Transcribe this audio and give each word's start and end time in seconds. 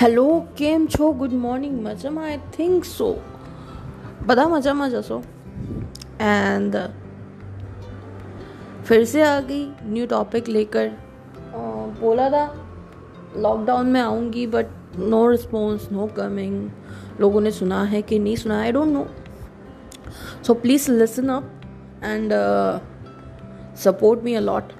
Hello 0.00 0.26
કેમ 0.56 0.86
છો 0.88 1.12
good 1.14 1.34
morning 1.38 1.74
મજામાં 1.82 2.26
આઈ 2.26 2.38
થિંક 2.52 2.84
સો 2.88 3.08
બધા 4.26 4.48
મજામાં 4.48 4.90
જશો 4.90 5.18
एंड 6.20 6.76
फिर 8.84 9.04
से 9.04 9.22
आ 9.22 9.40
गई 9.40 9.64
न्यू 9.84 10.06
टॉपिक 10.06 10.48
लेकर 10.48 10.90
बोला 12.00 12.28
था 12.30 12.44
लॉकडाउन 13.36 13.86
में 13.86 14.00
आऊँगी 14.00 14.46
but 14.46 14.66
no 14.98 15.26
response 15.30 15.90
no 15.92 16.06
coming 16.16 16.56
लोगों 17.20 17.40
ने 17.40 17.50
सुना 17.52 17.82
है 17.84 18.02
कि 18.02 18.18
नहीं 18.18 18.36
सुना 18.36 18.60
I 18.60 18.72
don't 18.72 18.88
know 18.88 19.06
so 20.42 20.54
please 20.56 20.90
listen 20.92 21.28
up 21.28 21.50
and 22.04 22.32
support 23.76 24.22
me 24.22 24.34
a lot 24.34 24.72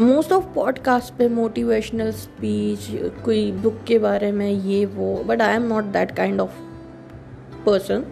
most 0.00 0.32
of 0.32 0.44
podcast 0.54 1.14
पे 1.14 1.28
मोटिवेशनल 1.28 2.10
स्पीच 2.10 2.86
कोई 3.24 3.52
बुक 3.52 3.80
के 3.86 3.98
बारे 3.98 4.32
में 4.32 4.50
ये 4.50 4.86
वो 4.86 5.24
but 5.26 5.42
I 5.42 5.54
am 5.54 5.62
not 5.62 5.84
that 5.84 6.10
kind 6.10 6.40
of 6.40 6.50
person 7.66 8.04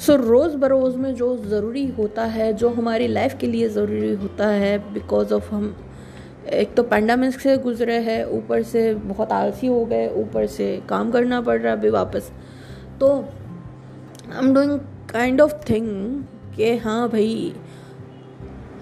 so 0.00 0.16
रोज़ 0.16 0.56
बरोज़ 0.56 0.96
में 0.96 1.14
जो 1.14 1.36
ज़रूरी 1.36 1.86
होता 1.86 2.24
है, 2.24 2.52
जो 2.52 2.68
हमारी 2.68 3.06
लाइफ 3.06 3.38
के 3.40 3.46
लिए 3.46 3.68
ज़रूरी 3.68 4.14
होता 4.14 4.46
है 4.46 4.92
बिकॉज़ 4.92 5.34
ऑफ़ 5.34 5.54
हम, 5.54 5.76
एक 6.52 6.74
तो 6.74 6.82
पैंडामिक 6.82 7.40
से 7.40 7.56
गुजरे 7.56 7.98
हैं, 7.98 8.24
ऊपर 8.24 8.62
से 8.62 8.94
बहुत 8.94 9.32
आलसी 9.32 9.66
हो 9.66 9.84
गए, 9.84 10.08
ऊपर 10.08 10.46
से 10.46 10.82
काम 10.88 11.10
करना 11.10 11.40
पड़ 11.40 11.60
रहा 11.60 11.72
है 11.72 11.78
अभी 11.78 11.90
वापस। 11.90 12.32
तो 13.00 13.24
I 14.32 14.38
am 14.38 14.54
doing 14.54 14.78
kind 15.12 15.40
of 15.40 15.54
thing 15.70 16.22
कि 16.56 16.76
हाँ 16.76 17.08
भाई 17.08 17.54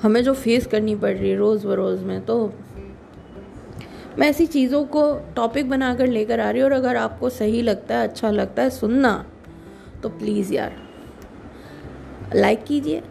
हमें 0.04 0.24
जो 0.24 0.34
फेस 0.34 0.66
करनी 0.66 0.96
पड़ 0.96 1.12
रही 1.12 1.30
है 1.30 1.36
रोज़ 1.36 1.66
बरोज़ 1.66 2.00
में 2.00 2.26
तो 2.26 2.54
मैं 4.18 4.28
ऐसी 4.28 4.46
चीज़ों 4.46 4.84
को 4.84 5.14
टॉपिक 5.36 5.70
बनाकर 5.70 6.06
लेकर 6.06 6.40
आ 6.40 6.50
रही 6.50 6.60
हूँ 6.60 6.70
और 6.70 6.76
अगर 6.76 6.96
आपको 6.96 7.30
सही 7.30 7.62
लगता 7.62 7.96
है 7.96 8.08
अच्छा 8.08 8.30
लगता 8.30 8.62
है, 8.62 8.70
सुनना 8.70 9.26
तो 10.02 10.08
प्लीज़ 10.08 10.52
यार 10.52 10.76
लाइक 12.34 12.64
कीजिए 12.64 13.02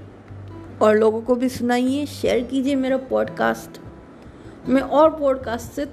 और 0.81 0.97
लोगों 0.97 1.21
को 1.21 1.35
भी 1.35 1.49
सुनाइए 1.49 2.05
शेयर 2.05 2.43
कीजिए 2.43 2.75
मेरा 2.75 2.97
पॉडकास्ट 2.97 3.81
मैं 4.69 4.81
और 4.81 5.19
पॉडकास्ट 5.19 5.71
से, 5.71 5.85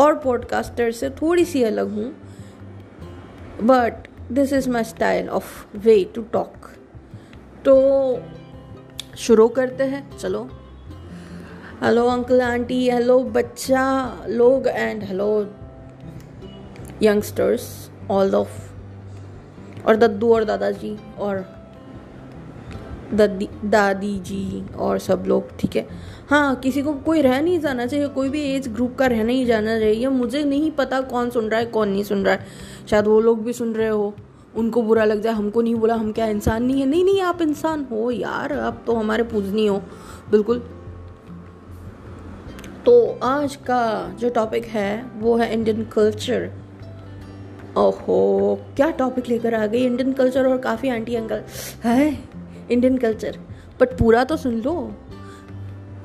और 0.00 0.18
पॉडकास्टर 0.18 0.90
से 0.90 1.10
थोड़ी 1.10 1.44
सी 1.44 1.62
अलग 1.62 1.90
हूँ 1.90 2.14
but 3.62 4.08
this 4.32 4.52
is 4.52 4.70
my 4.70 4.84
style 4.84 5.28
of 5.28 5.78
way 5.78 6.04
to 6.14 6.22
talk 6.22 6.56
तो 7.64 7.76
शुरू 9.18 9.46
करते 9.48 9.84
हैं। 9.84 10.18
चलो। 10.18 10.40
हेलो 11.82 12.06
अंकल 12.06 12.40
आंटी 12.40 12.88
हेलो 12.90 13.18
बच्चा, 13.20 13.84
लोग 14.28 14.66
and 14.66 15.02
hello 15.02 15.28
youngsters 17.02 17.90
all 18.10 18.34
of 18.34 19.84
और 19.86 19.96
दद्दू 19.96 20.34
और 20.34 20.44
दादाजी, 20.44 20.96
और 21.18 21.44
दादी 23.14 23.48
दादी 23.64 24.18
जी 24.18 24.64
और 24.76 24.98
सब 24.98 25.24
लोग, 25.26 25.56
ठीक 25.58 25.76
है? 25.76 25.86
हाँ 26.30 26.54
किसी 26.56 26.82
को 26.82 26.92
कोई 26.92 27.22
रह 27.22 27.40
नहीं 27.40 27.58
जाना 27.60 27.86
चाहिए, 27.86 28.06
कोई 28.08 28.28
भी 28.28 28.42
एज 28.54 28.68
ग्रुप 28.68 28.96
का 28.96 29.06
रहना 29.06 29.32
ही 29.32 29.44
जाना 29.44 29.78
चाहिए। 29.78 30.08
मुझे 30.08 30.44
नहीं 30.44 30.70
पता 30.70 31.00
कौन 31.00 31.30
सुन 31.30 31.48
रहा 31.48 31.60
है, 31.60 31.66
कौन 31.66 31.88
नहीं 31.88 32.04
सुन 32.04 32.24
रहा 32.24 32.34
है। 32.34 32.46
शायद 32.90 33.06
वो 33.06 33.20
लोग 33.20 33.44
भी 33.44 33.52
सुन 33.52 33.74
रहे 33.74 33.88
हो। 33.88 34.14
उनको 34.56 34.82
बुरा 34.82 35.04
लग 35.04 35.20
जाए, 35.20 35.32
हमको 35.32 35.62
नहीं 35.62 35.74
बोला 35.74 35.94
हम 35.94 36.12
क्या 36.12 36.26
इंसान 36.26 36.64
नहीं 36.64 36.80
है? 36.80 36.86
नहीं 36.86 37.04
नहीं, 37.04 37.20
आप 37.20 37.42
इंसान 37.42 37.86
हो 37.90 38.10
यार, 38.10 38.52
आप 38.52 38.82
तो 38.86 38.94
हमारे 38.94 39.22
पूजनी 39.22 39.66
हो। 39.66 39.82
बिल्कुल। 40.30 40.58
तो 42.84 43.18
आज 43.22 43.56
का 43.56 44.14
जो 44.18 44.28
टॉपिक 44.30 44.64
है, 44.64 45.04
वो 45.16 45.36
है 45.36 45.52
इंडियन 45.52 45.84
कल्चर 45.84 46.50
ओहो, 47.76 48.58
क्या 48.76 48.90
टॉपिक 48.90 49.28
लेकर 49.28 49.54
आ 49.54 49.66
गई? 49.66 49.84
इंडियन 49.84 50.12
कल्चर 50.12 50.46
और 50.48 50.58
काफ़ी 50.58 50.88
आंटी 50.88 51.14
अंकल 51.14 51.42
है 51.84 52.08
इंडियन 52.70 52.96
कल्चर 52.98 53.38
बट 53.80 53.98
पूरा 53.98 54.22
तो 54.24 54.36
सुन 54.36 54.54
लो। 54.60 54.74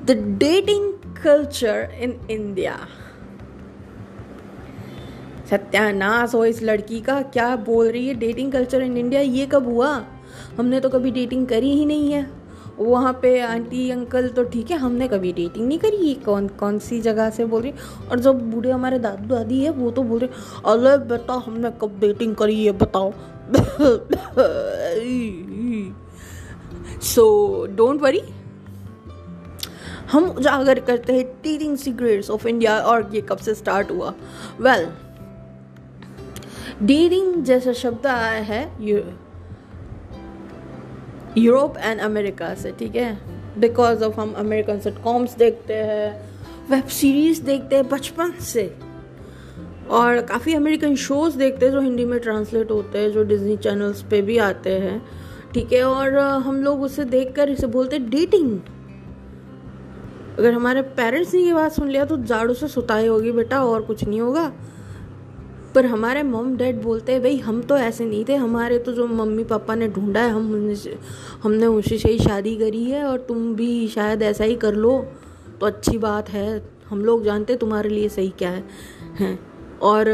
The 0.04 0.16
dating 0.38 0.92
culture 1.24 1.94
in 1.94 2.18
India 2.30 2.76
सत्यानाश 5.50 6.34
हो 6.34 6.44
इस 6.44 6.62
लड़की 6.62 7.00
का। 7.00 7.20
क्या 7.22 7.54
बोल 7.56 7.90
रही 7.90 8.06
है 8.08 8.14
डेटिंग 8.14 8.52
कल्चर 8.52 8.82
इन 8.82 8.96
इंडिया 8.96 9.20
ये 9.20 9.46
कब 9.46 9.66
हुआ? 9.66 10.04
हमने 10.58 10.80
तो 10.80 10.88
कभी 10.88 11.10
डेटिंग 11.10 11.46
करी 11.46 11.70
ही 11.70 11.84
नहीं 11.84 12.12
है। 12.12 12.30
वहाँ 12.78 13.12
पे 13.22 13.40
आंटी 13.40 13.90
अंकल 13.90 14.28
तो 14.28 14.44
ठीक 14.44 14.70
है 14.70 14.76
हमने 14.78 15.08
कभी 15.08 15.32
डेटिंग 15.32 15.66
नहीं 15.66 15.78
करी 15.78 15.96
ये 15.96 16.14
कौन 16.14 16.46
कौन 16.48 16.78
सी 16.78 17.00
जगह 17.00 17.30
से 17.30 17.44
बोल 17.44 17.62
रही 17.62 17.72
और 18.10 18.20
जो 18.20 18.32
बूढ़े 18.32 18.70
हमारे 18.70 18.98
दादू 18.98 19.28
दादी 19.34 19.60
है 19.64 19.70
वो 19.70 19.90
तो 19.90 20.02
बोल 20.02 20.18
रहे 20.18 20.28
अरे 20.72 20.96
बेटा 21.04 21.34
हमने 21.46 21.70
कब 21.80 21.98
डेटिंग 22.00 22.34
करी 22.36 22.64
है 22.64 22.72
बताओ? 22.72 23.12
सो 27.02 27.66
डोंट 27.76 28.00
वरी 28.02 28.22
हम 30.12 30.24
उजागर 30.24 30.80
करते 30.80 31.12
हैं 31.12 31.24
टीचिंग 31.42 31.76
सीक्रेट्स 31.76 32.30
ऑफ़ 32.30 32.48
इंडिया 32.48 32.78
और 32.80 33.10
ये 33.14 33.20
कब 33.20 33.36
से 33.36 33.54
स्टार्ट 33.54 33.90
हुआ? 33.90 34.14
वेल 34.60 34.84
well, 34.84 35.01
डेयरिंग 36.82 37.42
जैसा 37.44 37.72
शब्द 37.74 38.06
आया 38.06 38.42
है 38.42 38.62
यूरोप 41.38 41.76
एंड 41.78 42.00
अमेरिका 42.00 42.54
से, 42.54 42.72
ठीक 42.72 42.96
है? 42.96 43.18
बिकॉज़ 43.58 44.02
ऑफ़ 44.04 44.20
हम 44.20 44.32
अमेरिकन 44.38 44.78
सिटकॉम्स 44.80 45.36
देखते 45.36 45.74
हैं 45.74 46.30
वेब 46.70 46.86
सीरीज़ 46.90 47.42
देखते 47.42 47.76
हैं 47.76 47.88
बचपन 47.88 48.32
से। 48.42 48.64
और 49.90 50.20
काफ़ी 50.22 50.54
अमेरिकन 50.54 50.94
शोज़ 50.96 51.36
देखते 51.38 51.66
हैं 51.66 51.72
जो 51.72 51.80
हिंदी 51.80 52.04
में 52.04 52.18
ट्रांसलेट 52.20 52.70
होते 52.70 52.98
हैं, 52.98 53.10
जो 53.12 53.22
डिज्नी 53.24 53.56
चैनल्स 53.58 54.02
पे 54.02 54.20
भी 54.22 54.38
आते 54.40 54.70
हैं, 54.78 55.02
ठीक 55.54 55.72
है? 55.72 55.82
और 55.84 56.18
हम 56.18 56.62
लोग 56.62 56.82
उसे 56.82 57.04
देख 57.06 57.32
कर 57.36 57.50
इसे 57.50 57.66
बोलते 57.68 57.96
हैं 57.96 58.10
डेटिंग 58.10 58.58
अगर 60.32 60.52
हमारे 60.52 60.82
पेरेंट्स 60.96 61.34
ने 61.34 61.40
ये 61.40 61.52
बात 61.52 61.72
सुन 61.72 61.88
लिया 61.88 62.04
तो 62.04 62.16
जाड़ू 62.18 62.54
से 62.54 62.68
सुताई 62.68 63.06
होगी 63.06 63.32
बेटा, 63.32 63.62
और 63.64 63.82
कुछ 63.82 64.04
नहीं 64.04 64.20
होगा। 64.20 64.52
पर 65.74 65.86
हमारे 65.86 66.22
मम 66.22 66.56
डैड 66.56 66.82
बोलते 66.82 67.12
हैं, 67.12 67.22
भाई, 67.22 67.36
हम 67.36 67.62
तो 67.62 67.76
ऐसे 67.76 68.04
नहीं 68.04 68.24
थे, 68.28 68.34
हमारे 68.34 68.78
तो 68.78 68.92
जो 68.92 69.06
मम्मी 69.06 69.44
पापा 69.44 69.74
ने 69.74 69.88
ढूंढा 69.88 70.20
है, 70.20 70.30
हम 70.30 70.74
हमने 71.42 71.66
उसी 71.66 71.98
से 71.98 72.08
ही 72.08 72.18
शादी 72.18 72.56
करी 72.56 72.84
है 72.84 73.04
और 73.04 73.18
तुम 73.18 73.54
भी 73.54 73.88
शायद 73.88 74.22
ऐसा 74.22 74.44
ही 74.44 74.56
कर 74.56 74.74
लो। 74.74 75.06
तो 75.60 75.66
अच्छी 75.66 75.98
बात 75.98 76.30
है, 76.30 76.62
हम 76.90 77.04
लोग 77.04 77.24
जानते 77.24 77.56
तुम्हारे 77.56 77.88
लिए 77.88 78.08
सही 78.08 78.28
क्या 78.28 78.50
है, 78.50 78.64
हैं। 79.18 79.38
और, 79.82 80.04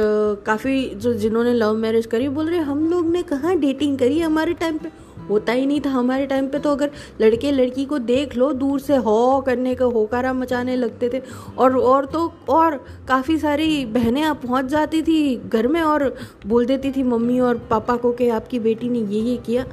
काफ़ी 0.47 0.88
जो 0.94 1.14
जिन्होंने 1.14 1.54
लव 1.54 1.74
मैरिज 1.74 2.06
करी 2.06 2.28
बोल 2.28 2.48
रहे 2.48 2.58
हम 2.58 2.91
लोग 2.91 3.10
ने 3.10 3.22
कहाँ 3.22 3.56
डेटिंग 3.56 3.98
करी 3.98 4.20
हमारे 4.20 4.52
टाइम 4.52 4.78
पे? 4.78 5.07
होता 5.31 5.53
ही 5.53 5.66
नहीं 5.66 5.81
था। 5.81 5.91
हमारे 5.91 6.27
टाइम 6.27 6.47
पे 6.49 6.59
तो 6.59 6.72
अगर 6.72 6.91
लड़के 7.21 7.53
लड़की 7.53 7.84
को 7.84 7.99
देख 8.00 8.37
लो, 8.37 8.53
दूर 8.55 8.81
से 8.81 8.97
हो 8.97 9.41
करने 9.47 9.75
का, 9.75 9.84
होकारा 9.87 10.33
मचाने 10.33 10.77
लगते 10.77 11.09
थे। 11.09 11.22
और 11.59 11.77
और 11.78 12.06
तो 12.06 12.33
और 12.49 12.77
काफ़ी 13.09 13.39
सारी 13.39 13.84
बहनें 13.89 14.22
आप 14.22 14.41
पहुँच 14.43 14.65
जाती 14.66 15.03
थी 15.03 15.37
घर 15.37 15.69
में 15.69 15.81
और 15.83 16.15
बोल 16.47 16.66
देती 16.66 16.93
थी 16.93 17.03
मम्मी 17.05 17.39
और 17.41 17.59
पापा 17.71 17.97
को 17.97 18.12
कि 18.12 18.28
आपकी 18.31 18.59
बेटी 18.61 18.89
ने 18.89 18.99
ये 18.99 19.21
ये 19.21 19.37
किया। 19.37 19.65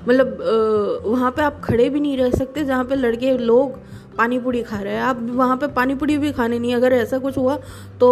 मतलब 0.00 0.38
वहाँ 1.04 1.30
पे 1.30 1.42
आप 1.42 1.60
खड़े 1.64 1.88
भी 1.90 2.00
नहीं 2.00 2.16
रह 2.18 2.30
सकते 2.30 2.64
जहाँ 2.64 2.84
पे 2.84 2.94
लड़के 2.94 3.36
लोग 3.38 3.78
पानी 4.18 4.38
पूड़ी 4.38 4.62
खा 4.62 4.78
रहे 4.78 4.94
हैं। 4.94 5.02
आप 5.02 5.18
वहाँ 5.22 5.56
पे 5.56 5.66
पानी 5.68 5.94
पूड़ी 5.94 6.16
भी 6.18 6.32
खाने 6.32 6.58
नहीं। 6.58 6.74
अगर 6.74 6.92
ऐसा 6.92 7.18
कुछ 7.18 7.36
हुआ 7.38 7.56
तो 8.00 8.08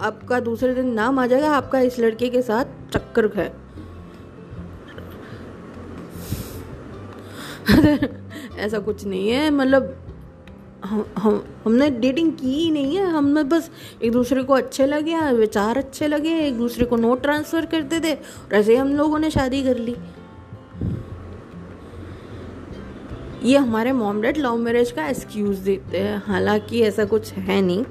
आपका 0.00 0.40
दूसरे 0.40 0.74
दिन 0.74 0.92
नाम 0.92 1.18
आ 1.18 1.26
जाएगा। 1.26 1.50
आपका 1.52 1.80
इस 1.80 1.98
लड़के 1.98 2.28
के 2.28 2.42
साथ 2.42 2.64
चक्कर 2.92 3.30
है। 3.36 3.52
ऐसा 8.58 8.78
कुछ 8.78 9.04
नहीं 9.04 9.28
है 9.28 9.50
मतलब 9.50 9.96
हम 10.84 11.04
हम, 11.18 11.44
हमने 11.64 11.88
डेटिंग 11.90 12.32
की 12.32 12.54
ही 12.54 12.70
नहीं 12.70 12.96
है। 12.96 13.04
हमने 13.06 13.42
बस 13.42 13.70
एक 14.02 14.12
दूसरे 14.12 14.42
को 14.42 14.54
अच्छे 14.54 14.86
लगे 14.86 15.20
विचार 15.32 15.78
अच्छे 15.78 16.08
लगे, 16.08 16.36
एक 16.38 16.58
दूसरे 16.58 16.86
को 16.86 16.96
नोट 16.96 17.22
ट्रांसफ़र 17.22 17.66
करते 17.66 18.00
थे 18.00 18.14
और 18.14 18.54
ऐसे 18.54 18.72
ही 18.72 18.78
हम 18.78 18.92
लोगों 18.96 19.18
ने 19.18 19.30
शादी 19.30 19.62
कर 19.62 19.78
ली। 19.78 19.96
ये 23.42 23.58
हमारे 23.58 23.92
मॉम 23.92 24.20
डैड 24.22 24.38
लव 24.38 24.56
मैरिज 24.56 24.90
का 24.90 25.06
एक्सक्यूज़ 25.08 25.60
देते 25.60 25.98
हैं, 25.98 26.22
हालाँकि 26.26 26.82
ऐसा 26.82 27.04
कुछ 27.04 27.32
है 27.32 27.60
नहीं। 27.62 27.84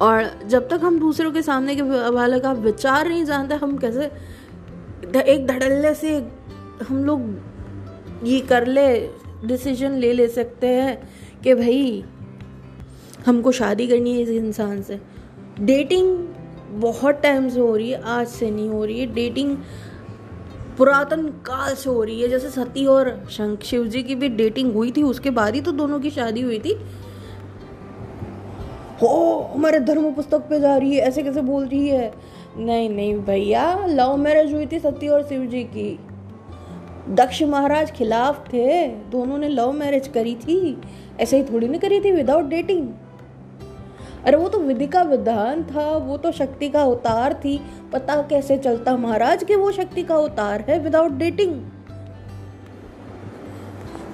और 0.00 0.30
जब 0.46 0.68
तक 0.68 0.80
हम 0.82 0.98
दूसरों 1.00 1.32
के 1.32 1.42
सामने 1.42 1.76
के 1.76 1.82
वाले 2.10 2.40
का 2.40 2.52
विचार 2.52 3.08
नहीं 3.08 3.24
जानते, 3.24 3.54
हम 3.54 3.76
कैसे 3.78 4.10
एक 5.24 5.46
धड़ल्ले 5.46 5.94
से 5.94 6.16
हम 6.88 7.04
लोग 7.04 7.20
ये 8.24 8.40
कर 8.40 8.66
ले 8.66 9.10
डिसीज़न 9.44 9.92
ले 9.92 10.12
ले 10.12 10.28
सकते 10.28 10.66
हैं 10.66 11.08
कि 11.42 11.54
भाई, 11.54 12.04
हमको 13.26 13.52
शादी 13.52 13.86
करनी 13.86 14.14
है 14.14 14.20
इस 14.20 14.28
इंसान 14.28 14.82
से। 14.82 15.00
डेटिंग 15.60 16.28
बहुत 16.70 17.14
टाइम 17.14 17.48
से 17.48 17.60
हो 17.60 17.76
रही 17.76 17.90
है, 17.90 18.02
आज 18.02 18.26
से 18.26 18.50
नहीं 18.50 18.68
हो 18.68 18.84
रही 18.84 19.00
है। 19.00 19.06
डेटिंग 19.06 19.56
पुरातन 20.78 21.22
काल 21.22 21.74
से 21.74 21.90
हो 21.90 22.04
रही 22.04 22.22
है, 22.22 22.28
जैसे 22.28 22.50
सती 22.50 22.86
और 22.86 23.26
शंख 23.30 23.62
शिव 23.62 23.86
जी 23.86 24.02
की 24.02 24.14
भी 24.14 24.28
डेटिंग 24.28 24.72
हुई 24.72 24.90
थी, 24.90 25.02
उसके 25.02 25.30
बाद 25.30 25.54
ही 25.54 25.60
तो 25.60 25.72
दोनों 25.72 26.00
की 26.00 26.10
शादी 26.10 26.40
हुई 26.40 26.58
थी। 26.58 26.80
हो, 29.02 29.50
हमारे 29.54 29.80
धर्म 29.80 30.12
पुस्तक 30.12 30.38
पे 30.38 30.60
जा 30.60 30.76
रही 30.76 30.94
है, 30.94 31.00
ऐसे 31.02 31.22
कैसे 31.22 31.40
बोल 31.40 31.66
रही 31.66 31.88
है? 31.88 32.14
नहीं 32.56 32.90
नहीं 32.90 33.14
भैया 33.14 33.86
लव 33.86 34.16
मैरिज 34.16 34.54
हुई 34.54 34.66
थी 34.66 34.78
सती 34.78 35.08
और 35.08 35.22
शिव 35.22 35.46
जी 35.46 35.64
की। 35.64 35.98
दक्ष 37.08 37.42
महाराज 37.42 37.90
खिलाफ 37.90 38.48
थे। 38.48 38.86
दोनों 39.10 39.38
ने 39.38 39.48
लव 39.48 39.72
मैरिज 39.72 40.08
करी 40.08 40.34
थी। 40.36 40.80
ऐसे 41.20 41.36
ही 41.36 41.42
थोड़ी 41.42 41.68
ना 41.68 41.78
करी 41.78 42.00
थी 42.00 42.10
विदाउट 42.12 42.44
डेटिंग 42.44 42.88
अरे 44.26 44.36
वो 44.36 44.48
तो 44.48 44.58
विधि 44.58 44.86
का 44.86 45.02
विधान 45.02 45.62
था, 45.64 45.90
वो 45.90 46.16
तो 46.16 46.32
शक्ति 46.32 46.68
का 46.68 46.82
अवतार 46.82 47.34
थी। 47.34 47.60
पता 47.92 48.16
कैसे 48.22 48.56
चलता 48.58 48.96
महाराज 48.96 49.44
के 49.44 49.56
वो 49.56 49.70
शक्ति 49.72 50.02
का 50.02 50.14
अवतार 50.14 50.64
है 50.68 50.78
विदाउट 50.78 51.12
डेटिंग 51.12 51.60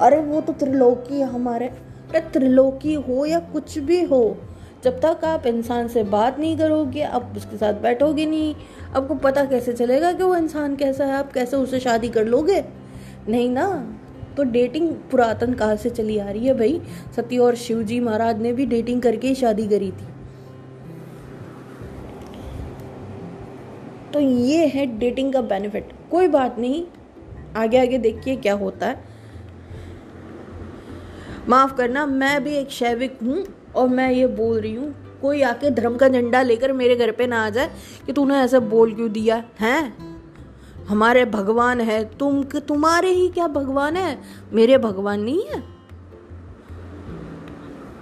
अरे 0.00 0.18
वो 0.18 0.40
तो 0.40 0.52
त्रिलोकी 0.52 1.20
हमारे, 1.20 1.66
अरे 1.66 2.20
त्रिलोकी 2.32 2.94
हो 2.94 3.24
या 3.26 3.38
कुछ 3.52 3.78
भी 3.78 4.02
हो, 4.02 4.36
जब 4.84 5.00
तक 5.00 5.24
आप 5.24 5.46
इंसान 5.46 5.88
से 5.88 6.02
बात 6.04 6.38
नहीं 6.38 6.56
करोगे, 6.58 7.02
आप 7.02 7.32
उसके 7.36 7.56
साथ 7.56 7.74
बैठोगे 7.74 8.26
नहीं। 8.26 8.54
आपको 8.96 9.14
पता 9.14 9.44
कैसे 9.44 9.72
चलेगा 9.72 10.12
कि 10.12 10.22
वो 10.22 10.34
इंसान 10.36 10.76
कैसा 10.76 11.04
है? 11.04 11.12
आप 11.12 11.32
कैसे 11.32 11.56
उससे 11.56 11.80
शादी 11.80 12.08
कर 12.08 12.24
लोगे? 12.24 12.64
नहीं 13.28 13.48
ना? 13.50 13.66
तो 14.36 14.42
डेटिंग 14.42 14.88
पुरातन 15.10 15.52
काल 15.54 15.76
से 15.76 15.90
चली 15.90 16.18
आ 16.18 16.30
रही 16.30 16.46
है 16.46 16.54
भाई। 16.54 16.80
सती 17.16 17.38
और 17.38 17.54
शिव 17.54 17.82
जी 17.82 18.00
महाराज 18.00 18.40
ने 18.42 18.52
भी 18.52 18.66
डेटिंग 18.66 19.02
करके 19.02 19.28
ही 19.28 19.34
शादी 19.34 19.66
करी 19.68 19.90
थी। 19.90 20.12
तो 24.12 24.20
ये 24.20 24.66
है 24.66 24.86
डेटिंग 24.98 25.32
का 25.32 25.40
बेनिफिट 25.42 25.92
कोई 26.10 26.28
बात 26.28 26.58
नहीं। 26.58 26.84
आगे 27.56 27.78
आगे 27.78 27.98
देखिए 27.98 28.36
क्या 28.36 28.54
होता 28.54 28.86
है। 28.86 29.02
माफ़ 31.48 31.74
करना, 31.74 32.06
मैं 32.06 32.44
भी 32.44 32.54
एक 32.54 32.70
शैविक 32.70 33.18
हूँ 33.22 33.44
और 33.76 33.88
मैं 33.88 34.10
ये 34.12 34.26
बोल 34.26 34.60
रही 34.60 34.74
हूँ, 34.74 34.94
कोई 35.22 35.42
आके 35.42 35.70
धर्म 35.70 35.96
का 35.96 36.08
झंडा 36.08 36.42
लेकर 36.42 36.72
मेरे 36.72 36.96
घर 36.96 37.10
पे 37.10 37.26
ना 37.26 37.44
आ 37.46 37.50
जाए 37.50 37.70
कि 38.06 38.12
तूने 38.12 38.34
ऐसा 38.34 38.58
बोल 38.58 38.94
क्यों 38.94 39.10
दिया, 39.12 39.42
है? 39.60 40.13
हमारे 40.88 41.24
भगवान 41.24 41.80
है 41.80 42.16
तुम 42.18 42.42
तुम्हारे 42.42 43.10
ही 43.10 43.28
क्या 43.28 43.48
भगवान 43.48 43.96
है? 43.96 44.22
मेरे 44.52 44.78
भगवान 44.78 45.20
नहीं 45.20 45.44
है। 45.44 45.60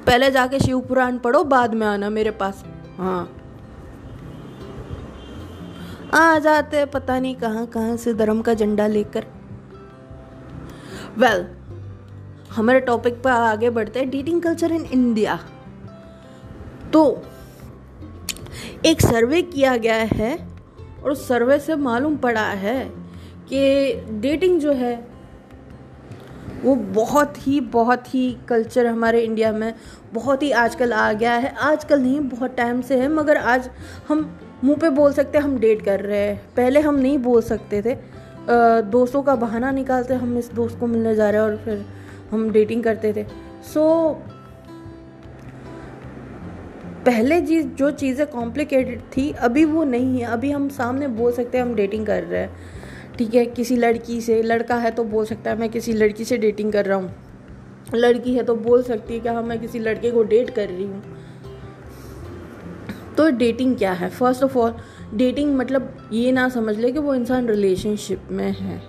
पहले 0.06 0.30
जाके 0.30 0.60
शिव 0.60 0.80
पुराण 0.80 1.18
पढ़ो 1.18 1.44
बाद 1.44 1.74
में 1.74 1.86
आना 1.86 2.10
मेरे 2.10 2.30
पास। 2.30 2.64
हाँ। 2.98 3.36
आ 6.14 6.38
जाते 6.38 6.84
पता 6.84 7.20
नहीं 7.20 7.34
कहाँ 7.34 7.66
कहाँ 7.66 7.96
से 7.96 8.14
धर्म 8.14 8.42
का 8.42 8.54
झंडा 8.54 8.86
लेकर। 8.86 9.24
वेल 11.18 11.42
well, 11.42 11.44
हमारे 12.52 12.80
टॉपिक 12.80 13.22
पर 13.22 13.30
आगे 13.30 13.70
बढ़ते 13.70 14.00
हैं 14.00 14.10
डेटिंग 14.10 14.42
कल्चर 14.42 14.72
इन 14.72 14.84
इंडिया 14.84 15.38
तो 16.92 17.22
एक 18.84 19.00
सर्वे 19.00 19.42
किया 19.42 19.76
गया 19.76 19.94
है 19.94 20.51
और 21.04 21.10
उस 21.10 21.26
सर्वे 21.28 21.58
से 21.58 21.74
मालूम 21.76 22.16
पड़ा 22.16 22.46
है 22.58 22.84
कि 23.48 23.92
डेटिंग 24.20 24.60
जो 24.60 24.72
है 24.72 24.94
वो 26.62 26.74
बहुत 26.74 27.46
ही 27.46 27.60
बहुत 27.60 28.14
ही 28.14 28.36
कल्चर 28.48 28.86
हमारे 28.86 29.20
इंडिया 29.20 29.52
में 29.52 29.74
बहुत 30.12 30.42
ही 30.42 30.50
आजकल 30.50 30.92
आ 30.92 31.12
गया 31.12 31.32
है। 31.34 31.54
आजकल 31.54 32.00
नहीं 32.00 32.20
बहुत 32.20 32.54
टाइम 32.56 32.80
से 32.80 33.00
है 33.00 33.08
मगर 33.08 33.36
आज 33.36 33.68
हम 34.08 34.20
मुँह 34.64 34.76
पे 34.78 34.90
बोल 34.90 35.12
सकते 35.12 35.38
हम 35.38 35.58
डेट 35.58 35.82
कर 35.84 36.00
रहे 36.00 36.18
हैं। 36.18 36.36
पहले 36.56 36.80
हम 36.80 36.94
नहीं 36.94 37.18
बोल 37.18 37.42
सकते 37.42 37.82
थे। 37.82 37.96
दोस्तों 38.90 39.22
का 39.22 39.34
बहाना 39.36 39.70
निकालते 39.70 40.14
हम 40.14 40.36
इस 40.38 40.52
दोस्त 40.52 40.78
को 40.80 40.86
मिलने 40.86 41.14
जा 41.14 41.30
रहे 41.30 41.40
हैं 41.40 41.48
और 41.48 41.56
फिर 41.56 41.84
हम 42.30 42.50
डेटिंग 42.50 42.84
करते 42.84 43.12
थे। 43.12 43.24
सो 43.64 43.82
so, 44.10 44.31
पहले 47.06 47.40
चीज़, 47.40 47.66
जो 47.66 47.90
चीज़ें 47.90 48.26
कॉम्प्लिकेटेड 48.26 49.00
थी, 49.16 49.30
अभी 49.30 49.64
वो 49.64 49.84
नहीं 49.84 50.20
है। 50.20 50.26
अभी 50.26 50.50
हम 50.50 50.68
सामने 50.68 51.08
बोल 51.08 51.32
सकते 51.32 51.58
हैं, 51.58 51.64
हम 51.64 51.74
डेटिंग 51.74 52.06
कर 52.06 52.22
रहे 52.22 52.40
हैं। 52.40 52.50
ठीक 53.18 53.34
है, 53.34 53.44
किसी 53.46 53.76
लड़की 53.76 54.20
से, 54.20 54.42
लड़का 54.42 54.76
है 54.76 54.90
तो 54.90 55.04
बोल 55.04 55.24
सकता 55.24 55.50
है, 55.50 55.58
मैं 55.58 55.68
किसी 55.68 55.92
लड़की 55.92 56.24
से 56.24 56.38
डेटिंग 56.38 56.72
कर 56.72 56.86
रहा 56.86 56.98
हूँ। 56.98 57.12
लड़की 57.94 58.34
है 58.34 58.42
तो 58.42 58.54
बोल 58.54 58.82
सकती 58.82 59.14
है 59.14 59.20
कि 59.20 59.28
हाँ 59.28 59.42
मैं 59.42 59.60
किसी 59.60 59.78
लड़के 59.78 60.10
को 60.10 60.22
डेट 60.22 60.50
कर 60.50 60.68
रही 60.68 60.84
हूँ। 60.84 61.02
तो 63.16 63.30
डेटिंग 63.30 63.76
क्या 63.76 63.92
है? 63.92 64.08
फ़र्स्ट 64.10 64.42
ऑफ़ 64.42 64.58
ऑल 64.58 64.74
डेटिंग 65.14 65.54
मतलब 65.56 66.08
ये 66.12 66.32
ना 66.32 66.48
समझ 66.48 66.76
ले 66.76 66.92
कि 66.92 66.98
वो 66.98 67.14
इंसान 67.14 67.48
रिलेशनशिप 67.48 68.28
में 68.30 68.52
है। 68.52 68.80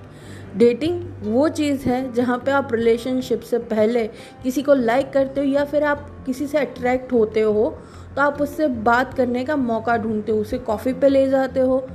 डेटिंग 0.58 1.04
वो 1.22 1.48
चीज़ 1.50 1.88
है, 1.90 2.14
जहाँ 2.14 2.38
पे 2.38 2.52
आप 2.52 2.74
रिलेशनशिप 2.74 3.42
से 3.42 3.58
पहले 3.58 4.08
किसी 4.44 4.62
को 4.62 4.74
लाइक 4.74 5.10
करते 5.10 5.42
हो 5.42 5.48
या 5.48 5.66
फिर 5.66 5.84
आप 5.84 6.24
किसी 6.26 6.48
से 6.48 6.58
अट्रैक्ट 6.58 7.14
होते 7.14 7.42
हो 7.42 7.78
तो 8.16 8.22
आप 8.22 8.42
उससे 8.42 8.68
बात 8.68 9.14
करने 9.14 9.46
का 9.46 9.56
मौका 9.56 9.98
ढूंढते 9.98 10.32
हो, 10.32 10.38
उसे 10.38 10.58
कॉफ़ी 10.58 10.94
पे 10.94 11.10
ले 11.10 11.30
जाते 11.30 11.60
हो, 11.60 11.88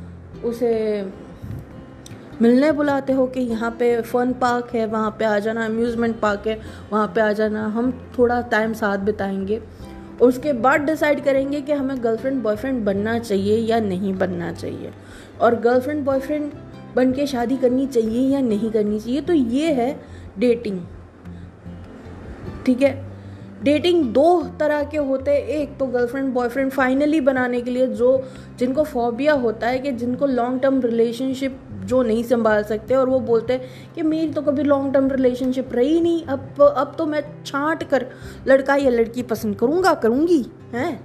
उसे 0.45 1.03
मिलने 2.43 2.73
बुलाते 2.73 3.13
हो 3.13 3.27
कि 3.27 3.41
यहाँ 3.41 3.71
पे 3.71 4.01
फ़न 4.01 4.33
पार्क 4.33 4.69
है, 4.75 4.87
वहाँ 4.87 5.17
पे 5.19 5.25
आ 5.25 5.39
जाना 5.39 5.65
अम्यूज़मेंट 5.65 6.21
पार्क 6.21 6.43
है, 6.47 6.61
वहाँ 6.93 7.13
पे 7.15 7.21
आ 7.21 7.33
जाना, 7.33 7.67
हम 7.67 8.13
थोड़ा 8.19 8.41
टाइम 8.41 8.73
साथ 8.73 8.99
बिताएँगे। 8.99 9.63
और 10.23 10.29
उसके 10.29 10.53
बाद 10.53 10.81
डिसाइड 10.81 11.25
करेंगे 11.25 11.61
कि 11.61 11.73
हमें 11.73 12.05
गर्लफ्रेंड 12.05 12.43
बॉयफ्रेंड 12.43 12.85
बनना 12.85 13.19
चाहिए 13.19 13.57
या 13.57 13.81
नहीं 13.81 14.15
बनना 14.15 14.53
चाहिए। 14.53 14.93
और 15.41 15.55
गर्लफ्रेंड 15.55 16.05
बॉयफ्रेंड 16.05 16.53
बन 16.97 17.13
के 17.13 17.27
शादी 17.27 17.57
करनी 17.57 17.87
चाहिए 17.87 18.35
या 18.35 18.41
नहीं 18.41 18.71
करनी 18.71 19.01
चाहिए 19.01 19.21
तो 19.21 19.33
ये 19.33 19.73
है 19.73 20.01
डेटिंग 20.39 20.81
ठीक 22.67 22.83
है? 22.83 23.08
डेटिंग 23.63 24.05
दो 24.05 24.43
तरह 24.61 24.83
के 24.83 24.99
होते 24.99 25.31
हैं। 25.31 25.39
एक 25.39 25.77
तो 25.79 25.87
गर्लफ्रेंड, 25.87 26.33
बॉयफ्रेंड 26.35 26.71
फाइनली 26.71 27.21
बनाने 27.21 27.61
के 27.61 27.71
लिए 27.71 27.87
जो, 27.87 28.23
जिनको 28.59 28.83
फोबिया 28.85 29.33
होता 29.35 29.67
है 29.67 29.79
कि 29.79 29.93
जिनको 29.93 30.27
लॉन्ग 30.27 30.61
टर्म 30.61 30.81
रिलेशनशिप 30.81 31.59
जो 31.85 32.03
नहीं 32.03 32.23
संभाल 32.23 32.63
सकते 32.63 32.95
और 32.95 33.09
वो 33.09 33.19
बोलते 33.21 33.53
हैं 33.53 33.95
कि 33.95 34.03
मेरी 34.03 34.33
तो 34.33 34.43
कभी 34.43 34.63
लॉन्ग 34.63 34.93
टर्म 34.95 35.11
रिलेशनशिप 35.11 35.73
रही 35.73 36.01
नहीं। 36.01 36.23
अब 36.23 36.63
अब 36.63 36.95
तो 36.99 37.07
मैं 37.07 37.23
छांट 37.47 37.85
कर 37.85 38.07
लड़का 38.47 38.77
या 38.77 38.91
लड़की 38.91 39.23
पसंद 39.23 39.57
करूँगा, 39.57 39.95
करूँगी, 39.95 40.45
हैं? 40.73 41.01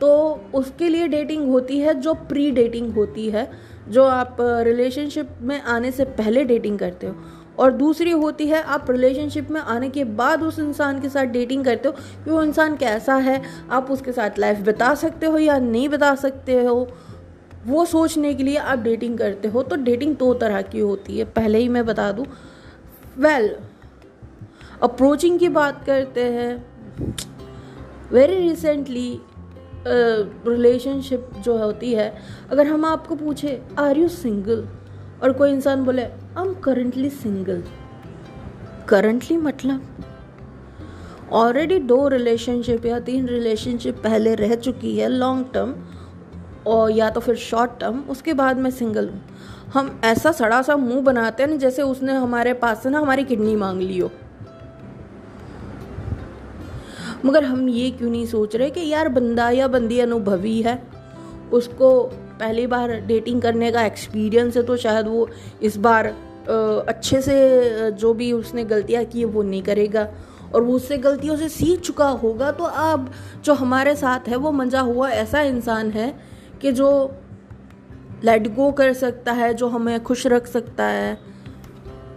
तो 0.00 0.40
उसके 0.54 0.88
लिए 0.88 1.08
डेटिंग 1.08 1.48
होती 1.48 1.78
है 1.78 1.94
जो 1.94 2.14
प्री 2.14 2.50
डेटिंग 2.50 2.92
होती 2.94 3.28
है, 3.30 3.50
जो 3.88 4.04
आप 4.04 4.36
रिलेशनशिप 4.40 5.28
में 5.40 5.60
आने 5.60 5.90
से 5.90 6.04
पहले 6.04 6.44
डेटिंग 6.44 6.78
करते 6.78 7.06
हो। 7.06 7.14
और 7.58 7.72
दूसरी 7.72 8.10
होती 8.10 8.46
है, 8.46 8.62
आप 8.62 8.90
रिलेशनशिप 8.90 9.50
में 9.50 9.60
आने 9.60 9.88
के 9.88 10.04
बाद 10.04 10.42
उस 10.42 10.58
इंसान 10.58 11.00
के 11.00 11.08
साथ 11.08 11.24
डेटिंग 11.26 11.64
करते 11.64 11.88
हो 11.88 11.94
कि 12.24 12.30
वो 12.30 12.42
इंसान 12.42 12.76
कैसा 12.76 13.14
है, 13.16 13.42
आप 13.70 13.90
उसके 13.90 14.12
साथ 14.12 14.38
लाइफ 14.38 14.60
बिता 14.60 14.94
सकते 14.94 15.26
हो 15.26 15.38
या 15.38 15.58
नहीं 15.58 15.88
बिता 15.88 16.14
सकते 16.14 16.62
हो, 16.64 16.88
वो 17.66 17.84
सोचने 17.84 18.34
के 18.34 18.42
लिए 18.42 18.56
आप 18.56 18.78
डेटिंग 18.78 19.18
करते 19.18 19.48
हो। 19.48 19.62
तो 19.62 19.76
डेटिंग 19.76 20.16
दो 20.16 20.32
तरह 20.34 20.62
की 20.62 20.80
होती 20.80 21.18
है, 21.18 21.24
पहले 21.24 21.58
ही 21.58 21.68
मैं 21.68 21.84
बता 21.86 22.10
दूँ। 22.12 22.26
वेल 23.18 23.54
अप्रोचिंग 24.82 25.38
की 25.38 25.48
बात 25.48 25.84
करते 25.86 26.24
हैं। 26.24 26.64
वेरी 28.12 28.36
रिसेंटली 28.38 29.20
रिलेशनशिप 29.86 31.30
जो 31.38 31.56
होती 31.56 31.92
है, 31.92 32.12
अगर 32.50 32.66
हम 32.66 32.84
आपको 32.84 33.14
पूछे 33.14 33.60
आर 33.78 33.98
यू 33.98 34.08
सिंगल 34.08 34.66
और 35.24 35.32
कोई 35.32 35.50
इंसान 35.50 35.84
बोले 35.84 36.02
I 36.02 36.42
am 36.42 36.52
currently 36.54 37.10
single 37.10 37.62
currently 38.88 39.36
मतलब? 39.36 39.82
ऑलरेडी 41.32 41.78
दो 41.78 42.08
रिलेशनशिप 42.08 42.86
या 42.86 42.98
तीन 43.00 43.26
रिलेशनशिप 43.28 44.02
पहले 44.02 44.34
रह 44.34 44.54
चुकी 44.54 44.96
है 44.98 45.08
लॉन्ग 45.08 45.46
टर्म 45.54 45.74
और 46.66 46.90
या 46.90 47.08
तो 47.10 47.20
फिर 47.20 47.36
शॉर्ट 47.36 47.78
टर्म 47.80 48.00
उसके 48.10 48.32
बाद 48.32 48.58
मैं 48.58 48.70
सिंगल 48.70 49.08
हूँ। 49.08 49.20
हम 49.74 50.00
ऐसा 50.04 50.32
सड़ा 50.32 50.60
सा 50.62 50.76
मुँह 50.76 51.00
बनाते 51.02 51.42
हैं 51.42 51.50
ना, 51.50 51.56
जैसे 51.56 51.82
उसने 51.82 52.12
हमारे 52.12 52.52
पास 52.54 52.82
से 52.82 52.90
ना 52.90 52.98
हमारी 52.98 53.24
किडनी 53.24 53.56
मांग 53.56 53.80
ली 53.80 53.98
हो। 53.98 54.10
मगर 57.24 57.44
हम 57.44 57.68
ये 57.68 57.90
क्यों 57.90 58.10
नहीं 58.10 58.26
सोच 58.26 58.56
रहे 58.56 58.70
कि 58.70 58.88
यार 58.88 59.08
बंदा 59.08 59.48
या 59.50 59.68
बंदी 59.68 59.98
अनुभवी 59.98 60.60
है, 60.62 60.82
उसको 61.52 61.90
पहली 62.40 62.66
बार 62.66 62.92
डेटिंग 63.00 63.40
करने 63.42 63.70
का 63.72 63.82
एक्सपीरियंस 63.82 64.56
है 64.56 64.62
तो 64.62 64.76
शायद 64.76 65.06
वो 65.06 65.28
इस 65.62 65.76
बार 65.76 66.06
अच्छे 66.88 67.20
से 67.22 67.90
जो 67.92 68.12
भी 68.14 68.32
उसने 68.32 68.64
गलतियाँ 68.64 69.04
की 69.04 69.24
वो 69.24 69.42
नहीं 69.42 69.62
करेगा। 69.62 70.08
और 70.54 70.62
वो 70.62 70.72
उससे 70.72 70.96
गलतियों 70.98 71.36
से 71.36 71.48
सीख 71.48 71.80
चुका 71.80 72.08
होगा 72.08 72.50
तो 72.52 72.64
अब 72.64 73.10
जो 73.44 73.54
हमारे 73.54 73.94
साथ 73.96 74.28
है, 74.28 74.36
वो 74.36 74.52
मंजा 74.52 74.80
हुआ 74.80 75.08
ऐसा 75.10 75.40
इंसान 75.42 75.90
है 75.90 76.14
कि 76.62 76.72
जो 76.72 76.88
लेट 78.24 78.46
गो 78.54 78.70
कर 78.72 78.92
सकता 78.92 79.32
है, 79.32 79.52
जो 79.54 79.68
हमें 79.68 80.02
खुश 80.02 80.26
रख 80.26 80.46
सकता 80.46 80.84
है। 80.84 81.18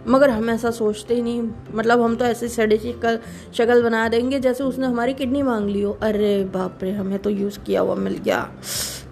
मगर 0.08 0.30
हम 0.30 0.50
ऐसा 0.50 0.70
सोचते 0.70 1.14
ही 1.14 1.22
नहीं। 1.22 1.42
मतलब 1.74 2.00
हम 2.02 2.14
तो 2.16 2.24
ऐसे 2.24 2.48
सड़े 2.48 2.76
शक्ल 2.76 3.18
शक्ल 3.54 3.82
बना 3.82 4.08
देंगे 4.08 4.38
जैसे 4.40 4.64
उसने 4.64 4.86
हमारी 4.86 5.14
किडनी 5.14 5.42
मांग 5.42 5.68
ली 5.70 5.82
हो। 5.82 5.92
अरे 6.02 6.44
बाप 6.44 6.78
रे, 6.82 6.92
हमें 6.92 7.18
तो 7.18 7.30
यूज़ 7.30 7.58
किया 7.58 7.80
हुआ 7.80 7.94
मिल 7.94 8.18
गया। 8.18 8.48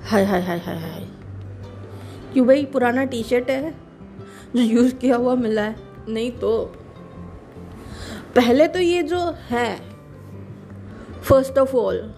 हाय 0.07 0.25
हाय 0.25 0.41
हाय 0.41 0.59
हाय 0.59 0.77
हाय। 0.77 1.09
क्यों 2.33 2.47
भाई, 2.47 2.65
पुराना 2.65 3.05
टी 3.05 3.23
शर्ट 3.23 3.51
है 3.51 3.71
जो 4.57 4.63
यूज़ 4.63 4.95
किया 4.95 5.17
हुआ 5.17 5.35
मिला 5.35 5.63
है। 5.63 5.77
नहीं 6.09 6.31
तो। 6.33 6.65
पहले 8.37 8.69
तो 8.69 8.79
ये 8.79 9.03
जो 9.03 9.35
है 9.49 9.81
first 11.23 11.59
of 11.59 11.77
all 11.77 12.15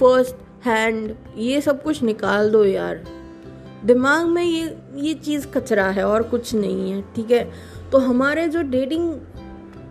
first 0.00 0.66
hand 0.66 1.14
ये 1.36 1.60
सब 1.60 1.82
कुछ 1.82 2.02
निकाल 2.02 2.50
दो 2.50 2.64
यार। 2.64 3.04
दिमाग 3.84 4.26
में 4.26 4.44
ये 4.44 4.78
ये 4.94 5.14
चीज़ 5.14 5.46
कचरा 5.46 5.86
है 5.86 6.04
और 6.04 6.22
कुछ 6.22 6.54
नहीं 6.54 6.92
है, 6.92 7.02
ठीक 7.16 7.30
है? 7.30 7.50
तो 7.92 7.98
हमारे 7.98 8.48
जो 8.48 8.62
डेटिंग 8.62 9.14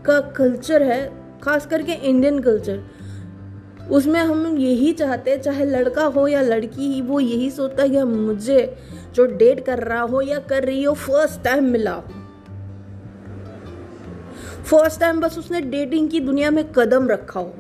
का 0.06 0.22
कल्चर 0.22 0.84
है, 0.84 1.24
खास 1.40 1.66
करके 1.66 1.92
इंडियन 1.92 2.40
कल्चर 2.40 2.84
उसमें 3.92 4.20
हम 4.20 4.58
यही 4.58 4.92
चाहते 4.94 5.32
हैं, 5.32 5.42
चाहे 5.42 5.66
लड़का 5.66 6.04
हो 6.06 6.28
या 6.28 6.42
लड़की 6.42 6.88
ही 6.94 7.02
वो 7.02 7.20
यही 7.20 7.50
सोचता 7.52 7.84
है 7.84 7.90
कि 7.90 8.04
मुझे 8.04 8.76
जो 9.16 9.26
डेट 9.28 9.66
कर 9.66 9.80
रहा 9.80 10.02
हो 10.02 10.22
या 10.22 10.40
कर 10.40 10.64
रही 10.64 10.84
हो 10.84 10.94
फ़र्स्ट 10.94 11.44
टाइम 11.44 11.64
मिला। 11.64 12.00
फ़र्स्ट 14.66 15.00
टाइम 15.00 15.20
बस 15.22 15.38
उसने 15.38 15.62
डेटिंग 15.62 16.10
की 16.10 16.20
दुनिया 16.20 16.52
में 16.52 16.64
कदम 16.72 17.08
रखा 17.10 17.40
हो। 17.40 17.54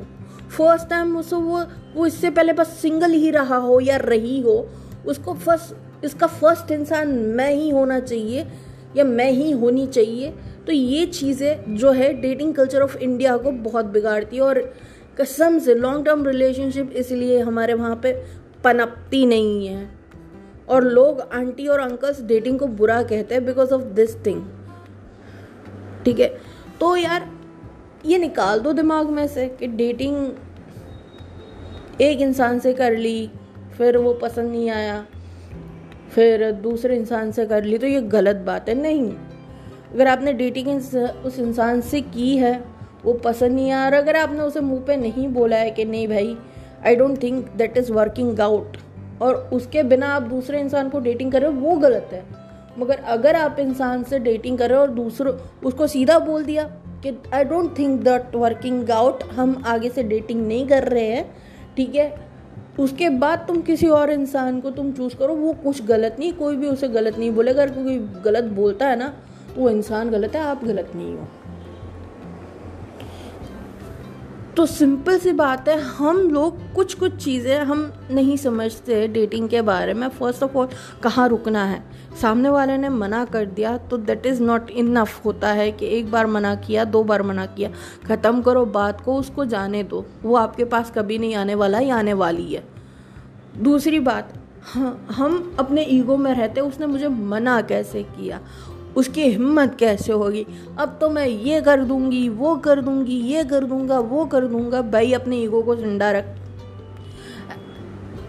फ़र्स्ट 0.49 0.89
टाइम 0.89 1.17
उसको 1.17 1.39
वो 1.39 1.63
वो 1.95 2.05
इससे 2.05 2.29
पहले 2.29 2.53
बस 2.53 2.67
सिंगल 2.77 3.11
ही 3.11 3.29
रहा 3.31 3.57
हो 3.57 3.79
या 3.79 3.97
रही 3.97 4.39
हो, 4.41 4.69
उसको 5.05 5.33
फ़र्स्ट 5.35 6.05
इसका 6.05 6.27
फ़र्स्ट 6.27 6.71
इंसान 6.71 7.09
मैं 7.09 7.51
ही 7.51 7.69
होना 7.69 7.99
चाहिए 7.99 8.45
या 8.95 9.03
मैं 9.03 9.31
ही 9.31 9.51
होनी 9.51 9.85
चाहिए। 9.87 10.33
तो 10.67 10.71
ये 10.71 11.05
चीज़ें 11.05 11.75
जो 11.75 11.91
है 11.91 12.11
डेटिंग 12.13 12.53
कल्चर 12.55 12.81
ऑफ़ 12.81 12.97
इंडिया 12.97 13.37
को 13.37 13.51
बहुत 13.51 13.85
बिगाड़ती 13.85 14.35
है 14.35 14.41
और 14.41 14.59
कसम 15.17 15.59
से 15.59 15.75
लॉन्ग 15.75 16.05
टर्म 16.05 16.25
रिलेशनशिप 16.25 16.91
इसलिए 16.95 17.39
हमारे 17.39 17.73
वहाँ 17.73 17.95
पे 17.95 18.11
पनपती 18.63 19.25
नहीं 19.25 19.67
है। 19.67 19.89
और 20.69 20.83
लोग 20.83 21.19
आंटी 21.19 21.67
और 21.67 21.79
अंकल्स 21.79 22.21
डेटिंग 22.21 22.59
को 22.59 22.67
बुरा 22.67 23.01
कहते 23.03 23.35
हैं 23.35 23.45
बिकॉज़ 23.45 23.73
ऑफ़ 23.73 23.81
दिस 23.83 24.15
थिंग 24.25 24.43
ठीक 26.05 26.19
है? 26.19 26.27
तो 26.79 26.95
यार, 26.95 27.29
ये 28.05 28.17
निकाल 28.17 28.59
दो 28.59 28.73
दिमाग 28.73 29.09
में 29.09 29.27
से 29.27 29.47
कि 29.49 29.67
डेटिंग 29.67 30.31
एक 32.01 32.21
इंसान 32.21 32.59
से 32.59 32.73
कर 32.73 32.97
ली, 32.97 33.29
फिर 33.77 33.97
वो 33.97 34.13
पसंद 34.13 34.51
नहीं 34.51 34.69
आया, 34.69 35.05
फिर 36.11 36.51
दूसरे 36.51 36.95
इंसान 36.97 37.31
से 37.31 37.45
कर 37.45 37.63
ली 37.63 37.77
तो 37.77 37.87
ये 37.87 38.01
गलत 38.01 38.35
बात 38.35 38.69
है। 38.69 38.75
नहीं। 38.75 39.11
अगर 39.93 40.07
आपने 40.07 40.33
डेटिंग 40.33 40.67
उस 41.25 41.39
इंसान 41.39 41.81
से 41.81 42.01
की 42.01 42.37
है 42.37 42.74
वो 43.05 43.13
पसंद 43.13 43.51
नहीं 43.51 43.71
आया 43.71 43.85
और 43.85 43.93
अगर 43.93 44.15
आपने 44.15 44.39
उसे 44.39 44.59
मुँह 44.59 44.81
पे 44.81 44.95
नहीं 44.97 45.27
बोला 45.27 45.57
है 45.57 45.71
कि 45.71 45.85
नहीं 45.85 46.07
भाई 46.07 46.37
I 46.85 46.95
don't 46.95 47.21
think 47.23 47.49
that 47.57 47.77
is 47.77 47.91
working 47.91 48.39
out 48.39 48.77
और 49.21 49.35
उसके 49.53 49.83
बिना 49.83 50.07
आप 50.07 50.23
दूसरे 50.23 50.59
इंसान 50.59 50.89
को 50.89 50.99
डेटिंग 50.99 51.31
कर 51.31 51.41
रहे 51.41 51.51
हो, 51.51 51.59
वो 51.59 51.75
गलत 51.75 52.09
है। 52.13 52.23
मगर 52.79 52.99
अगर 53.07 53.35
आप 53.35 53.59
इंसान 53.59 54.03
से 54.03 54.19
डेटिंग 54.19 54.57
कर 54.57 54.69
रहे 54.69 54.77
हो 54.77 54.81
और 54.81 54.91
दूसरों, 54.91 55.33
उसको 55.63 55.87
सीधा 55.87 56.17
बोल 56.19 56.43
दिया 56.43 56.63
कि 57.03 57.17
I 57.33 57.43
don't 57.43 57.77
think 57.79 58.01
that 58.01 58.35
working 58.35 58.89
out 58.91 59.23
हम 59.31 59.61
आगे 59.65 59.89
से 59.89 60.03
डेटिंग 60.03 60.47
नहीं 60.47 60.67
कर 60.67 60.83
रहे 60.83 61.07
हैं, 61.07 61.25
ठीक 61.77 61.95
है? 61.95 62.13
उसके 62.79 63.09
बाद 63.09 63.45
तुम 63.47 63.61
किसी 63.61 63.87
और 63.87 64.09
इंसान 64.09 64.59
को 64.61 64.71
तुम 64.71 64.91
चूज़ 64.91 65.15
करो, 65.15 65.35
वो 65.35 65.53
कुछ 65.53 65.85
गलत 65.85 66.15
नहीं, 66.19 66.33
कोई 66.33 66.55
भी 66.55 66.67
उसे 66.67 66.87
गलत 66.87 67.17
नहीं 67.19 67.31
बोलेगा। 67.31 67.63
अगर 67.63 67.73
कोई 67.73 67.97
गलत 68.25 68.43
बोलता 68.53 68.87
है 68.87 68.95
ना 68.95 69.13
तो 69.55 69.61
वो 69.61 69.69
इंसान 69.69 70.09
गलत 70.09 70.35
है, 70.35 70.41
आप 70.41 70.63
गलत 70.65 70.91
नहीं 70.95 71.15
हो। 71.15 71.27
तो 74.57 74.65
सिंपल 74.65 75.17
सी 75.19 75.31
बात 75.31 75.67
है, 75.69 75.77
हम 75.79 76.17
लोग 76.31 76.59
कुछ 76.73 76.93
कुछ 76.93 77.15
चीज़ें 77.23 77.59
हम 77.61 77.91
नहीं 78.11 78.35
समझते 78.37 79.07
डेटिंग 79.07 79.47
के 79.49 79.61
बारे 79.61 79.93
में। 79.93 80.07
फ़र्स्ट 80.09 80.43
ऑफ़ 80.43 80.55
ऑल 80.57 80.67
कहाँ 81.03 81.27
रुकना 81.29 81.63
है? 81.63 81.81
सामने 82.21 82.49
वाले 82.49 82.77
ने 82.77 82.89
मना 82.89 83.23
कर 83.25 83.45
दिया 83.45 83.75
तो 83.79 83.97
दैट 83.99 84.25
इज़ 84.25 84.41
नॉट 84.43 84.69
इनफ 84.71 85.25
होता 85.25 85.49
है 85.49 85.71
कि 85.71 85.87
एक 85.87 86.11
बार 86.11 86.27
मना 86.27 86.53
किया, 86.57 86.85
दो 86.85 87.03
बार 87.03 87.23
मना 87.23 87.45
किया। 87.47 87.69
ख़त्म 88.07 88.41
करो 88.41 88.65
बात 88.67 89.01
को, 89.01 89.15
उसको 89.15 89.45
जाने 89.45 89.83
दो। 89.83 90.05
वो 90.23 90.35
आपके 90.35 90.65
पास 90.65 90.91
कभी 90.95 91.17
नहीं 91.17 91.35
आने 91.35 91.55
वाला, 91.55 91.79
या 91.79 91.97
आने 91.97 92.13
वाली 92.13 92.53
है। 92.53 92.63
दूसरी 93.59 93.99
बात 93.99 94.33
हाँ 94.65 95.07
हम 95.11 95.55
अपने 95.59 95.83
ईगो 95.83 96.17
में 96.17 96.33
रहते, 96.33 96.61
उसने 96.61 96.85
मुझे 96.85 97.07
मना 97.07 97.61
कैसे 97.63 98.03
किया? 98.05 98.39
उसकी 98.95 99.23
हिम्मत 99.23 99.75
कैसे 99.79 100.13
होगी? 100.13 100.45
अब 100.77 100.97
तो 101.01 101.09
मैं 101.09 101.27
ये 101.27 101.61
कर 101.61 101.83
दूँगी, 101.83 102.27
वो 102.29 102.55
कर 102.55 102.81
दूँगी, 102.81 103.15
ये 103.23 103.43
कर 103.43 103.63
दूँगा, 103.63 103.99
वो 103.99 104.25
कर 104.25 104.47
दूँगा। 104.47 104.81
भाई, 104.81 105.13
अपने 105.13 105.37
ईगो 105.37 105.61
को 105.61 105.75
ज़िंदा 105.75 106.11
रख। 106.11 106.35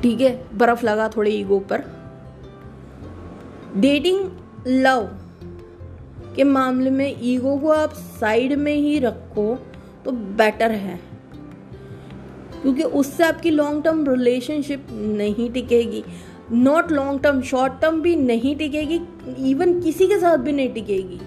ठीक 0.03 0.21
है, 0.21 0.45
बर्फ़ 0.55 0.85
लगा 0.87 1.09
थोड़े 1.09 1.31
ईगो 1.31 1.59
पर। 1.59 1.85
डेटिंग 3.77 4.31
लव 4.67 5.09
के 6.37 6.45
मामले 6.45 6.91
में 6.91 7.17
ईगो 7.23 7.57
को 7.59 7.69
आप 7.69 7.93
साइड 7.93 8.53
में 8.53 8.75
ही 8.75 8.99
रखो 8.99 9.59
तो 10.05 10.11
बेटर 10.11 10.71
है। 10.71 11.01
क्योंकि 12.63 12.83
उससे 12.83 13.25
आपकी 13.25 13.51
लॉन्ग 13.51 13.83
टर्म 13.85 14.05
रिलेशनशिप 14.09 14.87
नहीं 14.91 15.51
टिकेगी। 15.51 16.05
Not 16.53 16.91
long 16.93 17.23
term 17.23 17.41
short 17.43 17.81
term 17.81 18.01
भी 18.03 18.15
नहीं 18.17 18.55
टिकेगी 18.57 19.01
इवन 19.51 19.81
किसी 19.81 20.07
के 20.07 20.19
साथ 20.19 20.37
भी 20.39 20.53
नहीं 20.53 20.73
टिकेगी। 20.73 21.21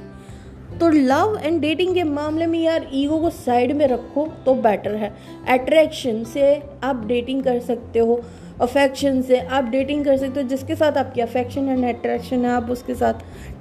तो 0.80 0.90
लव 0.90 1.38
एंड 1.44 1.60
डेटिंग 1.62 1.94
के 1.96 2.04
मामले 2.04 2.46
में 2.48 2.60
यार 2.60 2.88
ईगो 2.94 3.18
को 3.20 3.30
साइड 3.30 3.72
में 3.72 3.86
रखो 3.88 4.26
तो 4.46 4.54
बेटर 4.56 4.96
है। 4.96 5.14
अट्रैक्शन 5.50 6.24
से 6.24 6.54
आप 6.84 7.06
डेटिंग 7.06 7.44
कर 7.44 7.60
सकते 7.60 8.00
हो 8.00 8.22
अफेक्शन 8.62 9.22
से 9.22 9.40
आप 9.40 9.64
डेटिंग 9.64 10.06
कर 10.06 10.18
सकते 10.18 10.42
हो, 10.42 10.48
जिसके 10.48 10.76
साथ 10.76 10.98
आपकी 10.98 11.22
अफेक्शन 11.22 11.70
एंड 11.70 11.86
अट्रैक्शन 11.86 12.46
है, 12.46 12.52
आप 12.52 12.70
उसके 12.70 12.96
साथ 12.96 13.14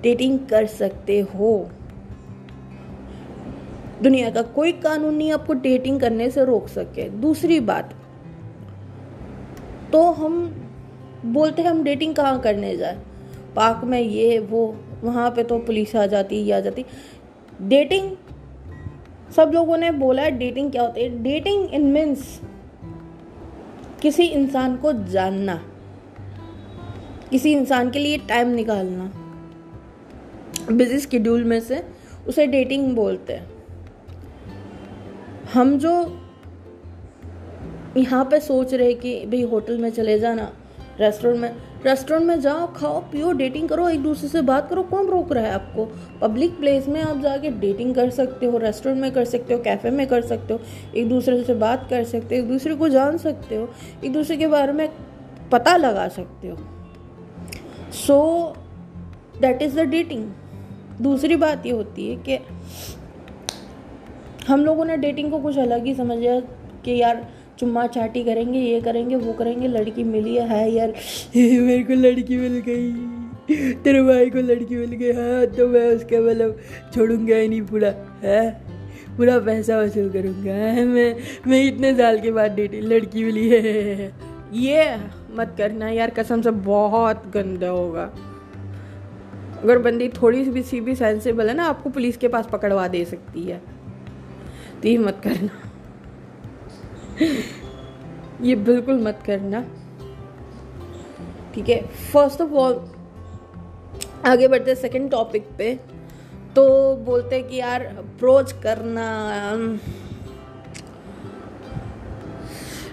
डेटिंग 0.03 0.38
कर 0.50 0.67
सकते 0.67 1.19
हो। 1.35 1.71
दुनिया 4.03 4.31
का 4.31 4.43
कोई 4.43 4.73
कानून 4.73 5.15
नहीं 5.15 5.33
आपको 5.33 5.55
डेटिंग 5.55 6.00
करने 6.00 6.31
से 6.31 6.45
रोक 6.45 6.69
सके। 6.69 7.09
दूसरी 7.11 7.61
बात 7.61 7.95
तो 9.93 10.03
हम 10.12 10.35
बोलते 11.26 11.62
हैं 11.62 11.70
हम 11.70 11.84
डेटिंग 11.84 12.14
कहाँ 12.14 12.40
करने 12.40 12.76
जाए? 12.76 12.98
पार्क 13.56 13.84
में 13.84 14.00
ये, 14.00 14.38
वो, 14.38 14.76
वहाँ 15.02 15.30
पे 15.30 15.42
तो 15.42 15.58
पुलिस 15.58 15.96
आ 15.96 16.06
जाती, 16.06 16.37
ये 16.37 16.52
आ 16.52 16.60
जाती। 16.60 16.84
डेटिंग 17.62 18.16
सब 19.37 19.50
लोगों 19.54 19.76
ने 19.76 19.90
बोला 19.90 20.22
है 20.22 20.30
डेटिंग 20.30 20.70
क्या 20.70 20.82
होती 20.82 21.02
है? 21.02 21.22
डेटिंग 21.22 21.75
इन 21.75 21.82
मीन्स 21.82 22.40
किसी 24.02 24.22
इंसान 24.22 24.76
को 24.76 24.92
जानना। 24.92 25.64
किसी 27.30 27.52
इंसान 27.52 27.90
के 27.90 27.98
लिए 27.98 28.18
टाइम 28.18 28.48
निकालना। 28.48 29.12
बिज़ी 30.72 30.98
स्केड्यूल 30.98 31.44
में 31.44 31.60
से 31.60 31.84
उसे 32.28 32.46
डेटिंग 32.46 32.96
बोलते 32.96 33.32
हैं। 33.32 33.50
हम 35.52 35.78
जो 35.78 36.20
यहाँ 37.96 38.25
पे 38.25 38.40
सोच 38.40 38.75
रहे 38.75 38.94
कि 38.94 39.26
भाई 39.26 39.42
होटल 39.42 39.78
में 39.78 39.90
चले 39.90 40.18
जाना 40.18 40.52
रेस्टोरेंट 41.00 41.40
में 41.40 41.55
रेस्टोरेंट 41.85 42.26
में 42.26 42.40
जाओ, 42.40 42.67
खाओ, 42.67 43.00
पियो 43.00 43.33
डेटिंग 43.33 43.69
करो, 43.69 43.88
एक 43.88 44.02
दूसरे 44.02 44.28
से 44.28 44.43
बात 44.43 44.71
करो, 44.71 44.83
कौन 44.83 45.07
रोक 45.07 45.33
रहा 45.33 45.45
है 45.45 45.52
आपको? 45.52 45.85
पब्लिक 46.21 46.59
प्लेस 46.59 46.88
में 46.88 47.00
आप 47.02 47.19
जाके 47.19 47.50
डेटिंग 47.50 47.95
कर 47.95 48.11
सकते 48.11 48.47
हो 48.47 48.59
रेस्टोरेंट 48.59 49.00
में 49.02 49.11
कर 49.12 49.25
सकते 49.25 49.55
हो 49.55 49.61
कैफ़े 49.61 49.90
में 49.90 50.07
कर 50.07 50.23
सकते 50.23 50.55
हो, 50.55 50.61
एक 50.97 51.09
दूसरे 51.09 51.43
से 51.45 51.55
बात 51.55 51.87
कर 51.90 52.05
सकते 52.05 52.37
हो, 52.37 52.43
एक 52.43 52.49
दूसरे 52.49 52.75
को 52.75 52.88
जान 52.88 53.19
सकते 53.19 53.57
हो, 53.57 53.69
एक 54.05 54.12
दूसरे 54.12 54.37
के 54.37 54.47
बारे 54.47 54.73
में 54.73 54.88
पता 55.52 55.76
लगा 55.76 56.09
सकते 56.09 56.49
हो। 56.49 56.57
So 57.93 58.55
that 59.40 59.62
is 59.62 59.81
the 59.81 59.81
dating 59.81 60.31
दूसरी 61.00 61.37
बात 61.37 61.67
ये 61.67 61.73
होती 61.73 62.09
है 62.11 62.17
कि 62.17 62.38
हम 64.49 64.64
लोगों 64.64 64.85
ने 64.85 64.97
डेटिंग 64.97 65.31
को 65.31 65.38
कुछ 65.38 65.59
अलग 65.59 65.85
ही 65.85 65.95
समझा 65.95 66.40
कि 66.85 67.00
यार 67.00 67.26
चुम्मा 67.59 67.87
चाटी 67.87 68.23
करेंगे, 68.25 68.59
ये 68.59 68.81
करेंगे, 68.81 69.17
वो 69.17 69.33
करेंगे, 69.33 69.69
लड़की 69.69 70.05
मिली 70.05 70.35
है 70.37 70.71
यार, 70.73 70.88
मेरे 71.37 71.83
को 71.83 71.95
लड़की 71.95 72.37
मिल 72.37 72.59
गई, 72.69 73.73
तेरे 73.75 74.03
भाई 74.03 74.31
को 74.31 74.38
लड़की 74.38 74.77
मिल 74.77 74.93
गई 74.93 75.12
हाँ 75.12 75.47
तो 75.47 75.67
मैं 75.69 75.87
उसका 75.97 76.21
मतलब 76.21 76.59
छोड़ूँगा 76.95 77.37
ही 77.37 77.49
नहीं, 77.49 77.62
पूरा, 77.62 77.93
है, 78.23 78.50
पूरा 79.17 79.38
पैसा 79.38 79.79
वसूल 79.79 80.09
करूँगा 80.11 80.85
मैं 80.85 81.15
मैं 81.47 81.62
इतने 81.65 81.95
साल 81.97 82.21
के 82.21 82.31
बाद 82.31 82.55
डेटी, 82.55 82.81
लड़की 82.81 83.25
मिली 83.25 83.49
है, 83.49 84.12
ये 84.55 84.97
मत 85.37 85.55
करना 85.59 85.88
यार, 85.88 86.11
कसम 86.11 86.43
से 86.43 86.50
बहुत 86.50 87.23
गंदा 87.35 87.69
होगा। 87.69 88.11
अगर 89.62 89.79
बंदी 89.79 90.09
थोड़ी 90.09 90.45
सी 90.45 90.50
भी 90.50 90.62
सी 90.62 90.81
भी 90.81 90.95
सेंसिबल 90.95 91.49
है 91.49 91.55
ना, 91.55 91.65
आपको 91.65 91.91
पुलिस 91.91 92.17
के 92.17 92.29
पास 92.29 92.49
पकड़वा 92.53 92.87
दे 92.88 93.05
सकती 93.05 93.43
है 93.43 93.61
तो 94.83 94.88
ये 94.88 94.99
मत 94.99 95.21
करना। 95.25 95.67
ये 97.20 98.54
बिल्कुल 98.56 99.00
मत 99.02 99.22
करना। 99.26 99.60
ठीक 101.54 101.68
है 101.68 101.80
फ़र्स्ट 102.12 102.40
ऑफ़ 102.40 102.50
ऑल 102.54 102.80
आगे 104.26 104.48
बढ़ते 104.48 104.75
सेकंड 104.75 105.10
टॉपिक 105.10 105.48
पे। 105.58 105.75
तो 106.56 106.64
बोलते 106.96 107.37
हैं 107.37 107.48
कि 107.48 107.56
यार 107.56 107.84
अप्रोच 107.84 108.52
करना 108.62 109.06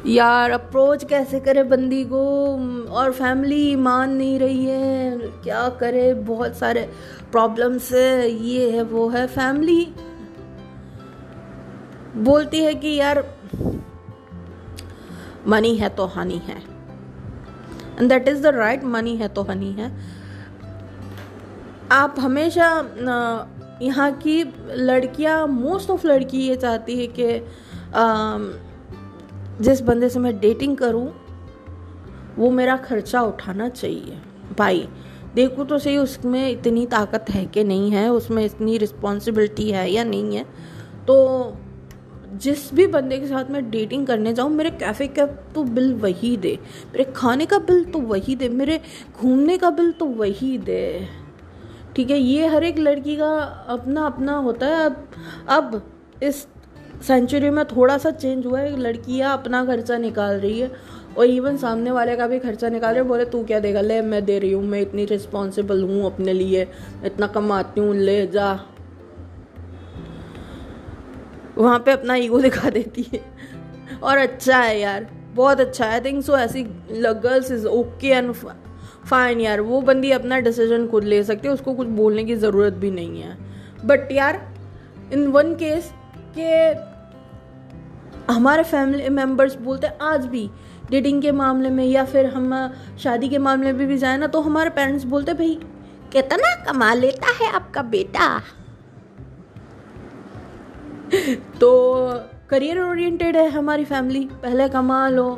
यार 0.08 0.52
अप्रोच 0.52 1.04
कैसे 1.04 1.40
करे 1.40 1.64
बंदी 1.64 2.04
को? 2.04 2.24
और 2.92 3.12
फैमिली 3.12 3.76
मान 3.76 4.12
नहीं 4.12 4.38
रही 4.40 4.66
है, 4.66 5.18
क्या 5.44 5.68
करे? 5.80 6.14
बहुत 6.14 6.56
सारे 6.56 6.82
प्रॉब्लम्स 7.32 7.92
है, 7.94 8.30
ये 8.30 8.70
है, 8.72 8.82
वो 8.84 9.08
है 9.10 9.26
फैमिली 9.28 9.86
बोलती 12.18 12.60
है 12.60 12.74
कि 12.76 12.96
यार 12.96 13.24
मनी 15.48 15.76
है 15.76 15.90
तो 15.90 16.06
हनी 16.08 16.38
है। 16.38 16.58
And 18.00 18.10
that 18.10 18.28
is 18.28 18.42
the 18.44 18.56
right 18.56 18.84
money 18.84 19.16
है 19.16 19.28
तो 19.28 19.42
हनी 19.44 19.72
है। 19.72 19.92
आप 21.92 22.16
हमेशा 22.20 22.68
यहाँ 23.82 24.12
की 24.14 24.44
लड़कियाँ 24.70 25.46
मोस्ट 25.48 25.90
ऑफ़ 25.90 26.08
लड़की 26.08 26.38
ये 26.40 26.56
चाहती 26.56 27.00
है 27.00 27.08
कि 27.20 27.28
जिस 29.64 29.82
बंदे 29.82 30.10
से 30.10 30.20
मैं 30.20 30.40
डेटिंग 30.40 30.76
करूँ, 30.78 31.08
वो 32.38 32.50
मेरा 32.52 32.78
खर्चा 32.78 33.22
उठाना 33.22 33.68
चाहिए। 33.70 34.18
भाई, 34.58 34.88
देखो 35.36 35.64
तो 35.64 35.78
सही, 35.80 35.98
उसमें 35.98 36.50
इतनी 36.50 36.86
ताकत 36.86 37.26
है 37.30 37.46
कि 37.46 37.64
नहीं 37.64 37.92
है, 37.92 38.10
उसमें 38.10 38.44
इतनी 38.46 38.78
रिस्पॉन्सिबिलिटी 38.78 39.70
है 39.72 39.90
या 39.92 40.04
नहीं 40.04 40.36
है 40.36 40.44
तो 41.08 41.16
जिस 42.36 42.74
भी 42.74 42.88
बंदे 42.88 43.18
के 43.20 43.28
साथ 43.28 43.50
मैं 43.52 43.70
डेटिंग 43.72 44.06
करने 44.08 44.34
जाऊँ, 44.34 44.50
मेरे 44.50 44.70
कैफ़े 44.70 45.08
का 45.08 45.26
तो 45.26 45.64
बिल 45.64 45.94
वही 45.94 46.36
दे। 46.38 46.58
मेरे 46.88 47.04
खाने 47.16 47.46
का 47.46 47.58
बिल 47.60 47.84
तो 47.84 48.00
वही 48.00 48.36
दे। 48.36 48.50
मेरे 48.50 48.80
घूमने 49.18 49.58
का 49.58 49.70
बिल 49.70 49.92
तो 49.92 50.06
वही 50.06 50.58
दे। 50.58 51.08
ठीक 51.96 52.10
है, 52.10 52.18
ये 52.18 52.48
हर 52.48 52.64
एक 52.64 52.80
लड़की 52.80 53.16
का 53.16 53.32
अपना 53.70 54.06
अपना 54.06 54.36
होता 54.38 54.68
है। 54.68 54.86
अब 54.86 55.12
अब 55.50 55.82
इस 56.24 56.46
सेंचुरी 57.02 57.50
में 57.50 57.64
थोड़ा 57.66 57.98
सा 57.98 58.12
चेंज 58.12 58.46
हुआ 58.46 58.60
है। 58.60 58.78
लड़कियाँ 58.80 59.34
अपना 59.34 59.66
खर्चा 59.66 59.98
निकाल 59.98 60.36
रही 60.36 60.60
है 60.60 60.72
और 61.18 61.26
इवन 61.26 61.58
सामने 61.58 61.92
वाले 61.92 62.16
का 62.16 62.28
भी 62.28 62.40
खर्चा 62.40 62.70
निकाल 62.70 62.94
रहे 62.94 63.04
बोले, 63.04 63.26
तू 63.26 63.44
क्या 63.44 63.60
देगा? 63.60 63.82
ले, 63.82 64.02
मैं 64.02 64.24
दे 64.26 64.40
रही 64.40 64.52
हूँ। 64.52 64.64
मैं 64.64 64.82
इतनी 64.82 65.06
रिस्पॉन्सिबल 65.06 65.84
हूँ 65.84 66.06
अपने 66.06 66.34
लिए। 66.34 66.68
इतना 67.06 67.28
कमाती 67.28 67.82
हूँ। 67.82 67.96
ले, 67.96 68.26
जा। 68.28 68.60
वहाँ 71.58 71.80
पे 71.80 71.92
अपना 71.92 72.16
ईगो 72.16 72.40
दिखा 72.42 72.70
देती 72.70 73.06
है। 73.14 73.22
और 74.00 74.18
अच्छा 74.18 74.58
है 74.58 74.80
यार, 74.80 75.08
बहुत 75.36 75.60
अच्छा 75.60 75.86
आई 75.86 76.00
थिंक 76.02 76.24
सो 76.24 76.38
ऐसी 76.38 76.64
girls 76.94 77.52
is 77.52 77.68
okay 77.68 78.08
and 78.08 78.34
fine 79.06 79.42
यार। 79.42 79.62
वो 79.62 79.82
बंदी 79.84 80.12
अपना 80.12 80.40
डिसीज़न 80.40 80.88
खुद 80.88 81.04
ले 81.04 81.24
सकती 81.24 81.48
है, 81.48 81.54
उसको 81.54 81.74
कुछ 81.74 81.88
बोलने 81.90 82.24
की 82.24 82.36
ज़रूरत 82.36 82.74
भी 82.74 82.92
नहीं 82.92 83.22
है। 83.22 83.38
बट 83.86 84.12
यार 84.12 84.42
इन 85.14 85.28
वन 85.28 85.54
केस 85.56 85.92
के 86.38 86.54
हमारे 88.34 88.64
फैमिली 88.64 89.10
मेंबर्स 89.12 89.56
बोलते 89.58 89.88
हैं, 89.88 89.98
आज 90.02 90.26
भी 90.26 90.50
डेटिंग 90.92 91.22
के 91.22 91.32
मामले 91.32 91.70
में 91.70 91.84
या 91.86 92.04
फिर 92.06 92.26
हम 92.26 92.54
शादी 93.00 93.30
के 93.30 93.38
मामले 93.38 93.72
में 93.74 93.88
भी 93.88 93.98
जाए 93.98 94.18
ना 94.18 94.28
तो 94.28 94.42
हमारे 94.42 94.70
पेरेंट्स 94.70 95.04
बोलते 95.06 95.34
भाई, 95.34 95.60
कितना 96.12 96.54
कमा 96.66 96.94
लेता 96.94 97.34
है 97.42 97.52
आपका 97.52 97.82
बेटा? 97.84 98.42
तो 101.60 101.70
करियर 102.50 102.82
ओरिएंटेड 102.82 103.36
है 103.38 103.50
हमारी 103.50 103.86
फैमिली 103.86 104.26
पहले 104.44 104.68
कमा 104.70 105.08
लो, 105.10 105.30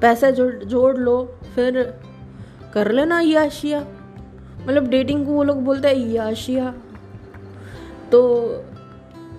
पैसे 0.00 0.32
जोड़ 0.32 0.52
जोड़ 0.54 0.96
लो, 0.96 1.38
फिर 1.54 1.82
कर 2.74 2.90
लेना 2.92 3.20
याशिया। 3.20 3.80
मतलब 4.62 4.88
डेटिंग 4.88 5.26
को 5.26 5.32
वो 5.32 5.42
लोग 5.42 5.62
बोलते 5.64 5.88
हैं 5.88 5.94
याशिया। 5.94 6.74
तो 8.12 8.20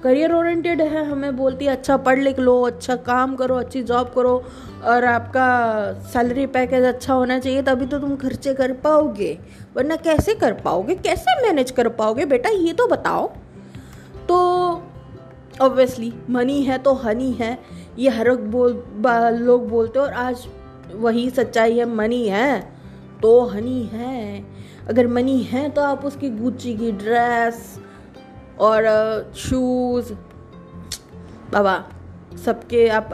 करियर 0.03 0.34
ओरिएंटेड 0.34 0.82
है, 0.82 1.06
हमें 1.12 1.36
बोलती 1.38 1.65
है 1.65 1.72
अच्छा 1.72 1.98
पढ़ 1.98 2.20
लिख 2.20 2.39
लो 2.39 2.62
अच्छा 2.62 2.96
काम 2.96 3.36
करो, 3.36 3.56
अच्छी 3.56 3.84
जॉब 3.84 4.12
करो 4.15 4.44
और 4.84 5.06
आपका 5.06 5.48
सैलरी 6.13 6.46
पैकेज 6.46 6.84
अच्छा 6.84 7.13
होना 7.13 7.39
चाहिए, 7.39 7.62
तभी 7.62 7.86
तो 7.86 8.00
तुम 8.00 8.15
खर्चे 8.15 8.53
कर 8.53 8.74
पाओगे। 8.74 9.38
वरना 9.75 9.96
कैसे 9.96 10.36
कर 10.36 10.53
पाओगे? 10.53 10.96
कैसे 10.96 11.42
मैनेज 11.42 11.72
कर 11.72 11.88
पाओगे? 11.89 12.25
बेटा, 12.25 12.50
ये 12.50 12.74
तो 12.74 12.88
बताओ। 12.88 13.32
तो 14.27 14.38
ऑब्वियसली 15.62 16.13
मनी 16.29 16.62
है 16.63 16.77
तो 16.77 16.93
हनी 16.93 17.31
है, 17.31 17.57
ये 18.00 18.10
हर 18.10 18.32
बोल 18.36 18.71
लोग 19.38 19.67
बोलते 19.69 19.99
और 19.99 20.13
आज 20.13 20.47
वही 20.93 21.30
सच्चाई 21.30 21.78
है 21.78 21.86
मनी 21.86 22.28
है 22.28 22.62
तो 23.21 23.39
हनी 23.45 23.84
है। 23.93 24.43
अगर 24.89 25.08
मनी 25.08 25.41
है 25.43 25.69
तो 25.69 25.82
आप 25.82 26.06
उसकी 26.06 26.30
गुच्ची 26.30 26.73
की 26.73 26.91
ड्रेस 26.93 27.80
और 28.60 28.86
शूज़ 29.38 30.13
बाबा, 31.51 31.84
सबके 32.45 32.88
आप 32.89 33.10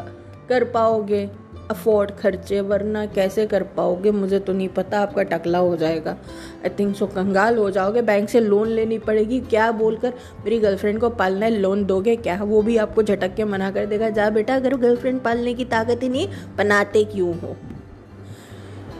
कर 0.49 0.63
पाओगे। 0.63 1.29
अफोर्ड 1.69 2.11
खर्चे, 2.11 2.61
वरना 2.61 3.05
कैसे 3.05 3.45
कर 3.45 3.63
पाओगे? 3.63 4.11
मुझे 4.11 4.39
तो 4.39 4.53
नहीं 4.53 4.69
पता, 4.69 4.99
आपका 4.99 5.23
टकला 5.23 5.57
हो 5.57 5.75
जाएगा। 5.77 6.11
आई 6.11 6.69
थिंक 6.69 6.95
सो 6.95 7.07
कंगाल 7.07 7.57
हो 7.57 7.71
जाओगे। 7.71 8.01
बैंक 8.01 8.29
से 8.29 8.39
लोन 8.39 8.67
लेनी 8.67 8.97
पड़ेगी। 8.97 9.39
क्या 9.39 9.71
बोलकर 9.71 10.13
मेरी 10.45 10.59
गर्लफ्रेंड 10.59 10.99
को 10.99 11.09
पालना 11.09 11.45
है? 11.45 11.51
लोन 11.51 11.85
दोगे 11.85 12.15
क्या? 12.15 12.43
वो 12.43 12.61
भी 12.61 12.77
आपको 12.77 13.03
झटक 13.03 13.35
के 13.35 13.43
मना 13.43 13.71
कर 13.71 13.85
देगा। 13.85 14.09
जा 14.09 14.29
बेटा, 14.29 14.55
अगर 14.55 14.75
गर्लफ्रेंड 14.75 15.21
पालने 15.21 15.53
की 15.53 15.65
ताकत 15.65 15.99
ही 16.03 16.09
नहीं, 16.09 16.27
बनाते 16.57 17.03
क्यों 17.03 17.39
हो? 17.39 17.55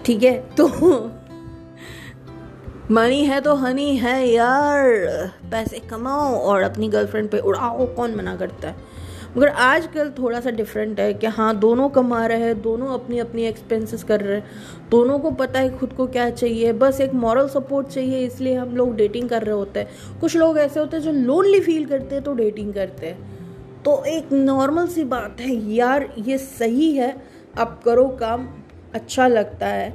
ठीक 0.06 0.24
है? 0.24 0.44
तो 0.58 0.68
मनी 2.92 3.26
है 3.26 3.42
तो 3.42 3.56
हनी 3.56 3.98
है 3.98 4.28
यार। 4.28 4.88
पैसे 5.52 5.80
कमाओ 5.80 6.36
और 6.36 6.62
अपनी 6.62 6.90
गर्लफ्रेंड 6.90 7.30
पे 7.30 7.40
उड़ाओ। 7.40 7.86
कौन 7.86 8.16
मना 8.16 8.36
करता 8.36 8.68
है? 8.68 8.89
मगर 9.38 9.48
आजकल 9.48 10.10
थोड़ा 10.10 10.40
सा 10.40 10.50
डिफरेंट 10.50 11.00
है 11.00 11.14
कि 11.14 11.28
हाँ 11.28 11.60
दोनों 11.60 11.90
कमा 11.90 12.26
रहे 12.26 12.40
हैं, 12.40 12.62
दोनों 12.62 12.88
अपनी 12.88 13.20
अपनी 13.20 13.44
एक्सपेंसेस 13.44 14.04
कर 14.04 14.22
रहे 14.22 14.38
हैं। 14.38 14.44
दोनों 14.92 15.20
को 15.20 15.32
पता 15.32 15.60
है 15.60 15.78
खुद 15.78 15.94
को 15.94 16.08
क्या 16.08 16.30
चाहिए, 16.30 16.74
बस 16.74 17.02
एक 17.02 17.14
मॉरल 17.14 17.48
सपोर्ट 17.48 17.88
चाहिए, 17.88 18.26
इसलिए 18.26 18.56
हम 18.56 18.76
लोग 18.76 18.96
डेटिंग 18.96 19.30
कर 19.30 19.44
रहे 19.44 19.56
होते 19.56 19.80
हैं। 19.80 20.20
कुछ 20.20 20.38
लोग 20.38 20.58
ऐसे 20.58 20.80
होते 20.80 20.98
हैं 20.98 21.04
जो 21.04 21.12
लोनली 21.12 21.60
फील 21.60 21.86
करते 21.86 22.16
हैं 22.16 22.24
तो 22.24 22.34
डेटिंग 22.34 22.74
करते 22.74 23.08
हैं। 23.08 23.40
तो 23.84 24.04
एक 24.04 24.34
नॉर्मल 24.34 24.88
सी 24.88 25.04
बात 25.04 25.38
है, 25.40 25.74
यार, 25.74 26.14
ये 26.18 26.38
सही 26.38 26.92
है, 26.96 27.16
आप 27.60 27.82
करो 27.84 28.08
काम 28.08 28.48
अच्छा 28.94 29.28
लगता 29.28 29.68
है। 29.68 29.94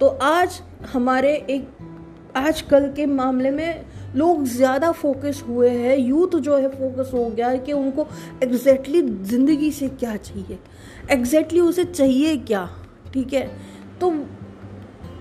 तो 0.00 0.06
आज 0.06 0.62
हमारे 0.92 1.34
एक, 1.50 1.68
आजकल 2.36 2.92
के 2.96 3.06
मामले 3.06 3.50
में 3.50 3.84
लोग 4.16 4.44
ज़्यादा 4.44 4.92
फोकस 4.92 5.42
हुए 5.48 5.70
हैं 5.70 5.96
यूथ 5.98 6.38
जो 6.38 6.56
है 6.56 6.68
फोकस 6.68 7.10
हो 7.14 7.28
गया 7.30 7.48
है 7.48 7.58
कि 7.58 7.72
उनको 7.72 8.06
एग्जैक्टली 8.42 9.02
exactly 9.02 9.24
ज़िंदगी 9.24 9.70
से 9.70 9.88
क्या 9.88 10.16
चाहिए? 10.16 10.58
एग्जैक्टली 11.10 11.58
exactly 11.58 11.68
उसे 11.68 11.84
चाहिए 11.84 12.36
क्या? 12.36 12.68
ठीक 13.14 13.32
है? 13.32 13.50
तो 14.00 14.14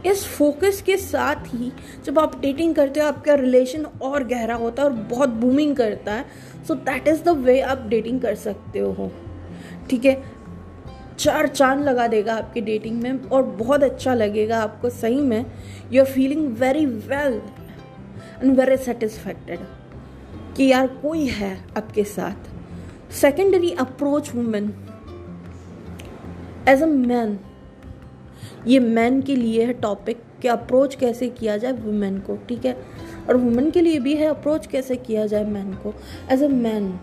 इस 0.05 0.25
फोकस 0.27 0.81
के 0.81 0.97
साथ 0.97 1.35
ही 1.47 1.71
जब 2.05 2.19
आप 2.19 2.39
डेटिंग 2.41 2.75
करते 2.75 2.99
हो, 2.99 3.07
आपका 3.07 3.33
रिलेशन 3.33 3.85
और 4.01 4.23
गहरा 4.23 4.55
होता 4.55 4.83
है 4.83 4.89
और 4.89 4.95
बहुत 4.95 5.29
बूमिंग 5.29 5.75
करता 5.75 6.13
है 6.13 6.25
so 6.67 6.75
that 6.75 7.07
is 7.07 7.23
the 7.23 7.29
way 7.29 7.59
आप 7.61 7.85
डेटिंग 7.87 8.21
कर 8.21 8.35
सकते 8.35 8.79
हो। 8.79 9.11
ठीक 9.89 10.05
है? 10.05 10.23
चार 11.19 11.47
चाँद 11.47 11.83
लगा 11.83 12.07
देगा 12.07 12.35
आपकी 12.35 12.61
डेटिंग 12.61 13.01
में 13.01 13.23
और 13.23 13.43
बहुत 13.43 13.83
अच्छा 13.83 14.13
लगेगा 14.13 14.59
आपको, 14.59 14.89
सही 14.89 15.21
में। 15.21 15.45
You 15.91 16.03
are 16.03 16.11
feeling 16.11 16.47
very 16.57 16.85
well 16.85 17.41
and 18.43 18.59
very 18.59 18.77
satisfacted 18.77 19.59
कि 20.55 20.67
यार 20.67 20.87
कोई 21.01 21.25
है 21.27 21.57
आपके 21.77 22.03
साथ। 22.03 22.49
Secondary 23.13 23.71
approach 23.71 24.33
women 24.35 24.73
as 26.69 26.83
a 26.83 26.85
man 26.85 27.39
ये 28.67 28.79
मैन 28.79 29.21
के 29.21 29.35
लिए 29.35 29.65
है 29.65 29.73
टॉपिक 29.73 30.21
कि 30.41 30.47
अप्रोच 30.47 30.95
कैसे 30.95 31.27
किया 31.29 31.57
जाए 31.57 31.71
वुमेन 31.71 32.19
को, 32.19 32.35
ठीक 32.49 32.65
है? 32.65 32.75
और 33.29 33.37
वुमेन 33.37 33.69
के 33.71 33.81
लिए 33.81 33.99
भी 33.99 34.15
है 34.15 34.27
अप्रोच 34.27 34.67
कैसे 34.67 34.95
किया 34.95 35.25
जाए 35.25 35.43
मैन 35.43 35.73
को। 35.73 35.93
As 36.31 36.43
a 36.43 36.47
man 36.47 36.99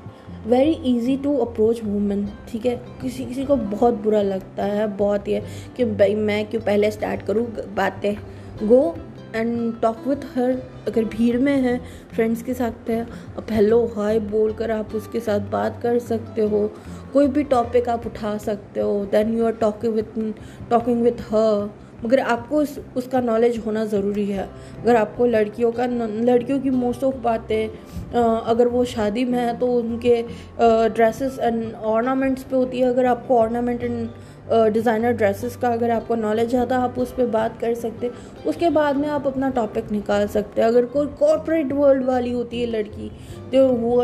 very 0.47 0.73
easy 0.87 1.17
to 1.17 1.37
approach 1.37 1.83
women 1.85 2.27
ठीक 2.49 2.67
है? 2.67 2.77
किसी 3.03 3.25
किसी 3.25 3.45
को 3.45 3.57
बहुत 3.57 3.95
बुरा 3.95 4.23
लगता 4.23 4.65
है, 4.65 4.87
बहुत 4.87 5.29
ये 5.29 5.43
कि 5.77 5.85
भाई 5.85 6.15
मैं 6.15 6.45
क्यों 6.47 6.63
पहले 6.63 6.91
स्टार्ट 6.91 7.23
करूँ, 7.23 7.47
बातें। 7.75 8.15
Go 8.63 8.97
and 9.35 9.81
talk 9.81 10.07
with 10.07 10.25
her 10.35 10.51
अगर 10.89 11.05
भीड़ 11.07 11.39
में 11.39 11.57
है 11.57 11.79
फ्रेंड्स 12.15 12.43
के 12.43 12.55
साथ 12.55 12.91
है, 12.91 13.01
अब 13.37 13.47
हेलो 13.51 13.85
हाय 13.97 14.19
बोल 14.21 14.53
कर 14.53 14.71
आप 14.71 14.95
उसके 14.95 15.21
साथ 15.21 15.51
बात 15.51 15.81
कर 15.83 15.99
सकते 16.01 16.43
हो। 16.45 16.67
कोई 17.13 17.27
भी 17.29 17.43
टॉपिक 17.47 17.89
आप 17.89 18.07
उठा 18.07 18.37
सकते 18.39 18.81
हो 18.81 19.05
then 19.13 19.37
you 19.39 19.47
are 19.47 19.53
talking 19.61 19.95
with 19.95 20.33
talking 20.71 21.03
with 21.03 21.21
her 21.31 21.71
मगर 22.05 22.21
आपको 22.21 22.57
उस, 22.57 22.79
उसका 22.97 23.21
नॉलेज 23.21 23.57
होना 23.65 23.85
ज़रूरी 23.85 24.25
है। 24.27 24.49
अगर 24.81 24.97
आपको 24.97 25.27
लड़कियों 25.27 25.71
का 25.73 25.87
लड़कियों 25.87 26.59
की 26.61 26.71
मोस्ट 26.71 27.05
ऑफ़ 27.05 27.17
बातें 27.23 27.69
अगर 28.13 28.69
वो 28.69 28.85
शादी 28.85 29.25
में 29.25 29.39
है 29.39 29.57
तो 29.59 29.67
उनके 29.73 30.23
ड्रेसेस 30.61 31.39
एंड 31.39 31.75
ऑर्नामेंट्स 31.75 32.43
पे 32.43 32.57
होती 32.57 32.81
है। 32.81 32.89
अगर 32.89 33.07
आपको 33.07 33.39
ऑर्नामेंट 33.39 33.83
एंड 33.83 34.09
डिज़ाइनर 34.51 35.13
ड्रेसेस 35.13 35.57
का 35.57 35.69
अगर 35.69 35.91
आपको 35.91 36.15
नॉलेज 36.15 36.55
है 36.55 36.67
तो 36.67 36.75
आप 36.75 36.99
उस 36.99 37.13
पर 37.13 37.27
बात 37.27 37.59
कर 37.61 37.75
सकते 37.75 38.11
उसके 38.47 38.71
बाद 38.71 38.97
में 38.97 39.09
आप 39.09 39.27
अपना 39.27 39.51
टॉपिक 39.51 39.91
निकाल 39.93 40.27
सकते 40.27 40.63
अगर 40.63 40.85
कोई 40.87 41.07
कॉरपोरेट 41.19 41.73
वर्ल्ड 41.73 42.05
वाली 42.05 42.33
होती 42.33 42.61
है 42.61 42.67
लड़की 42.67 43.11
जो 43.53 43.67
वो 43.69 43.97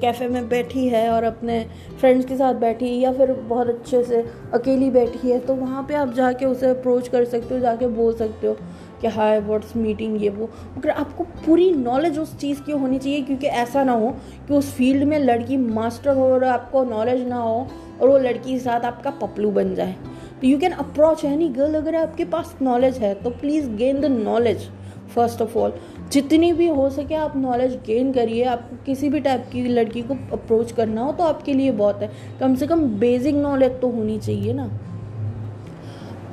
कैफ़े 0.00 0.28
में 0.28 0.48
बैठी 0.48 0.86
है 0.88 1.08
और 1.10 1.24
अपने 1.24 1.64
फ्रेंड्स 2.00 2.26
के 2.26 2.36
साथ 2.36 2.54
बैठी 2.54 2.88
है, 2.88 2.94
या 2.94 3.12
फिर 3.12 3.32
बहुत 3.32 3.68
अच्छे 3.68 4.02
से 4.04 4.24
अकेली 4.54 4.90
बैठी 4.90 5.30
है 5.30 5.38
तो 5.40 5.54
वहाँ 5.54 5.82
पे 5.88 5.94
आप 5.94 6.12
जाके 6.14 6.46
उसे 6.46 6.70
अप्रोच 6.70 7.08
कर 7.08 7.24
सकते 7.24 7.54
हो, 7.54 7.60
जाके 7.60 7.86
बोल 7.88 8.14
सकते 8.14 8.46
हो 8.46 8.56
कि 9.00 9.08
हाय 9.08 9.40
व्हाट्स 9.40 9.76
मीटिंग 9.76 10.22
ये 10.22 10.28
वो? 10.30 10.48
मगर 10.78 10.90
आपको 10.90 11.24
पूरी 11.46 11.70
नॉलेज 11.72 12.18
उस 12.18 12.36
चीज़ 12.38 12.62
की 12.62 12.72
होनी 12.72 12.98
चाहिए, 12.98 13.22
क्योंकि 13.22 13.46
ऐसा 13.46 13.84
ना 13.84 13.92
हो 13.92 14.10
कि 14.48 14.54
उस 14.54 14.72
फ़ील्ड 14.74 15.04
में 15.04 15.18
लड़की 15.18 15.56
मास्टर 15.56 16.16
हो 16.16 16.32
और 16.32 16.44
आपको 16.46 16.84
नॉलेज 16.84 17.26
ना 17.28 17.36
हो 17.36 17.66
और 18.00 18.08
वो 18.08 18.18
लड़की 18.18 18.52
के 18.52 18.58
साथ 18.58 18.84
आपका 18.84 19.10
पपलू 19.20 19.50
बन 19.50 19.74
जाए। 19.74 19.96
तो 20.40 20.46
you 20.46 20.58
can 20.58 20.72
approach 20.72 21.24
any 21.24 21.48
girl 21.48 21.74
अगर 21.74 21.94
आपके 21.94 22.24
पास 22.24 22.56
नॉलेज 22.62 22.98
है 22.98 23.14
तो 23.14 23.30
please 23.30 23.68
gain 23.70 24.00
the 24.00 24.04
knowledge 24.04 24.68
first 25.14 25.42
of 25.42 25.56
all 25.58 25.72
जितनी 26.12 26.52
भी 26.52 26.66
हो 26.68 26.88
सके 26.90 27.14
आप 27.14 27.36
नॉलेज 27.36 27.74
गेन 27.86 28.12
करिए। 28.12 28.44
आपको 28.44 28.76
किसी 28.86 29.08
भी 29.08 29.20
टाइप 29.20 29.44
की 29.52 29.62
लड़की 29.64 30.02
को 30.02 30.14
अप्रोच 30.32 30.72
करना 30.72 31.02
हो 31.02 31.12
तो 31.12 31.24
आपके 31.24 31.54
लिए 31.54 31.70
बहुत 31.72 32.02
है। 32.02 32.10
कम 32.40 32.54
से 32.54 32.66
कम 32.66 32.86
बेसिक 32.98 33.34
नॉलेज 33.34 33.80
तो 33.80 33.88
होनी 33.88 34.18
चाहिए 34.18 34.52
ना। 34.52 34.66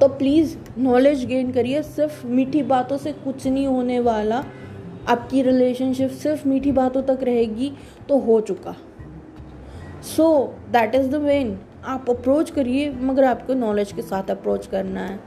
तो 0.01 0.07
प्लीज़ 0.07 0.55
नॉलेज 0.77 1.25
गेन 1.25 1.51
करिए। 1.51 1.81
सिर्फ़ 1.83 2.25
मीठी 2.27 2.63
बातों 2.63 2.97
से 2.97 3.11
कुछ 3.13 3.45
नहीं 3.47 3.67
होने 3.67 3.99
वाला। 3.99 4.43
आपकी 5.07 5.41
रिलेशनशिप 5.41 6.09
सिर्फ़ 6.13 6.47
मीठी 6.47 6.71
बातों 6.71 7.01
तक 7.03 7.19
रहेगी 7.23 7.71
तो 8.09 8.17
हो 8.17 8.39
चुका। 8.41 8.75
So 10.07 10.55
that 10.71 10.95
is 10.95 11.09
the 11.09 11.15
when 11.15 11.57
आप 11.85 12.09
अप्रोच 12.09 12.49
करिए, 12.49 12.89
मगर 12.91 13.23
आपको 13.23 13.53
नॉलेज 13.53 13.91
के 13.91 14.01
साथ 14.01 14.31
अप्रोच 14.31 14.67
करना 14.67 15.01
है। 15.01 15.19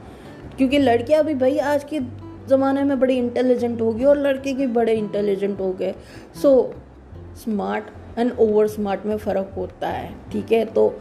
क्योंकि 0.57 0.79
लड़कियाँ 0.79 1.23
भी 1.23 1.35
भाई 1.35 1.57
आज 1.57 1.83
के 1.83 1.99
ज़माने 2.49 2.83
में 2.83 2.99
बड़ी 2.99 3.17
इंटेलिजेंट 3.17 3.81
होगी 3.81 4.05
और 4.05 4.17
लड़के 4.17 4.53
भी 4.53 4.67
बड़े 4.69 4.93
इंटेलिजेंट 4.93 5.59
हो 5.59 5.71
गए। 5.73 5.93
So 6.41 6.73
smart 7.43 8.17
and 8.17 8.31
over 8.39 8.67
smart 8.67 9.05
में 9.05 9.17
फ़र्क 9.17 9.53
होता 9.57 9.87
है, 9.87 10.13
ठीक 10.31 10.51
है? 10.51 10.63
तो 10.65 10.93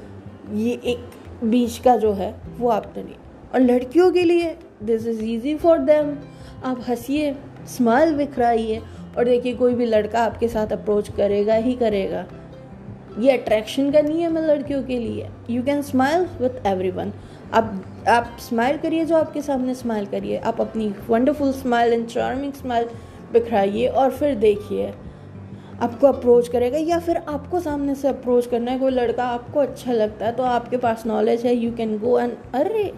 ये 0.52 0.72
एक 0.84 1.44
बीच 1.44 1.78
का 1.78 1.96
जो 1.96 2.12
है, 2.12 2.34
वो 2.58 2.68
आप 2.68 2.92
नहीं 2.96 3.14
और 3.54 3.60
लड़कियों 3.60 4.10
के 4.12 4.22
लिए 4.22 4.56
this 4.82 5.06
is 5.06 5.24
easy 5.24 5.54
for 5.56 5.78
them 5.80 6.16
आप 6.64 6.84
हंसिए 6.88 7.34
स्माइल 7.68 8.14
बिखराइए, 8.14 8.80
और 9.18 9.24
देखिए 9.24 9.54
कोई 9.54 9.74
भी 9.74 9.86
लड़का 9.86 10.20
आपके 10.20 10.48
साथ 10.48 10.72
अप्रोच 10.72 11.08
करेगा 11.08 11.54
ही 11.54 11.74
करेगा। 11.74 12.24
ये 13.18 13.36
अट्रैक्शन 13.36 13.90
का 13.92 14.00
नहीं 14.00 14.22
है 14.22 14.46
लड़कियों 14.46 14.82
के 14.82 14.98
लिए। 14.98 15.28
You 15.50 15.62
can 15.62 15.82
smile 15.82 16.26
with 16.40 16.66
everyone 16.90 17.12
आप 17.54 17.72
आप 18.08 18.36
स्माइल 18.40 18.76
करिए 18.78 19.04
जो 19.04 19.16
आपके 19.16 19.42
सामने 19.42 19.74
स्माइल 19.74 20.06
करिए। 20.06 20.36
आप 20.38 20.60
अपनी 20.60 20.92
wonderful 21.08 21.52
smile 21.52 21.92
and 21.92 22.06
charming 22.08 22.52
smile 22.52 22.88
बिखराइए 23.32 23.86
और 23.86 24.10
फिर 24.10 24.34
देखिए 24.36 24.92
आपको 25.82 26.06
अप्रोच 26.06 26.48
करेगा 26.48 26.78
या 26.78 26.98
फिर 26.98 27.16
आपको 27.28 27.60
सामने 27.60 27.94
से 27.94 28.08
अप्रोच 28.08 28.46
करना 28.46 28.70
है 28.70 28.78
कोई 28.78 28.90
लड़का 28.90 29.24
आपको 29.24 29.60
अच्छा 29.60 29.92
लगता 29.92 30.26
है 30.26 30.32
तो 30.36 30.42
आपके 30.42 30.76
पास 30.76 31.04
नॉलेज 31.06 31.44
है 31.46 31.54
यू 31.54 31.72
कैन 31.74 31.96
गो 31.98 32.18
एंड 32.18 32.32
अरे, 32.54 32.92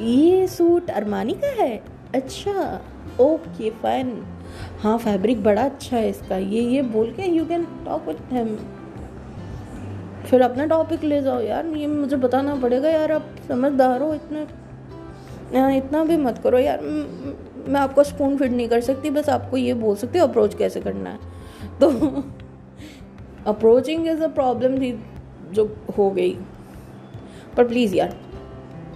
ये 0.00 0.46
सूट 0.46 0.90
अरमानी 0.90 1.32
का 1.34 1.48
है? 1.62 1.76
अच्छा 2.14 2.80
ओके 3.20 3.70
फाइन 3.82 4.12
हाँ 4.82 4.96
फैब्रिक 4.98 5.42
बड़ा 5.44 5.62
अच्छा 5.62 5.96
है 5.96 6.08
इसका। 6.10 6.36
ये 6.36 6.60
ये 6.62 6.82
बोल 6.82 7.12
के 7.12 7.28
you 7.28 7.44
can 7.46 7.64
talk 7.86 8.06
with 8.08 8.32
him 8.32 8.56
फिर 10.30 10.42
अपना 10.42 10.66
टॉपिक 10.66 11.04
ले 11.04 11.22
जाओ 11.22 11.40
यार। 11.40 11.66
ये 11.66 11.86
मुझे 11.86 12.16
बताना 12.16 12.54
पड़ेगा 12.54 12.88
यार, 12.88 13.12
आप 13.12 13.26
समझदार 13.48 14.02
हो 14.02 14.14
इतने। 14.14 14.46
इतना 15.76 16.04
भी 16.04 16.16
मत 16.16 16.38
करो 16.38 16.58
यार। 16.58 16.80
मैं 17.68 17.80
आपको 17.80 18.02
स्पून 18.04 18.36
फिट 18.36 18.50
नहीं 18.50 18.68
कर 18.68 18.80
सकती, 18.80 19.10
बस 19.10 19.28
आपको 19.28 19.56
ये 19.56 19.74
बोल 19.74 19.96
सकती 19.96 20.18
हूँ 20.18 20.28
अप्रोच 20.28 20.54
कैसे 20.54 20.80
करना 20.80 21.10
है। 21.10 21.18
तो 21.80 21.90
अप्रोचिंग 23.46 24.06
इज़ 24.08 24.22
अ 24.22 24.28
प्रॉब्लम 24.28 24.78
थी 24.78 25.04
जो 25.50 25.76
हो 25.98 26.10
गई। 26.10 26.38
पर 27.56 27.68
प्लीज़ 27.68 27.94
यार, 27.94 28.16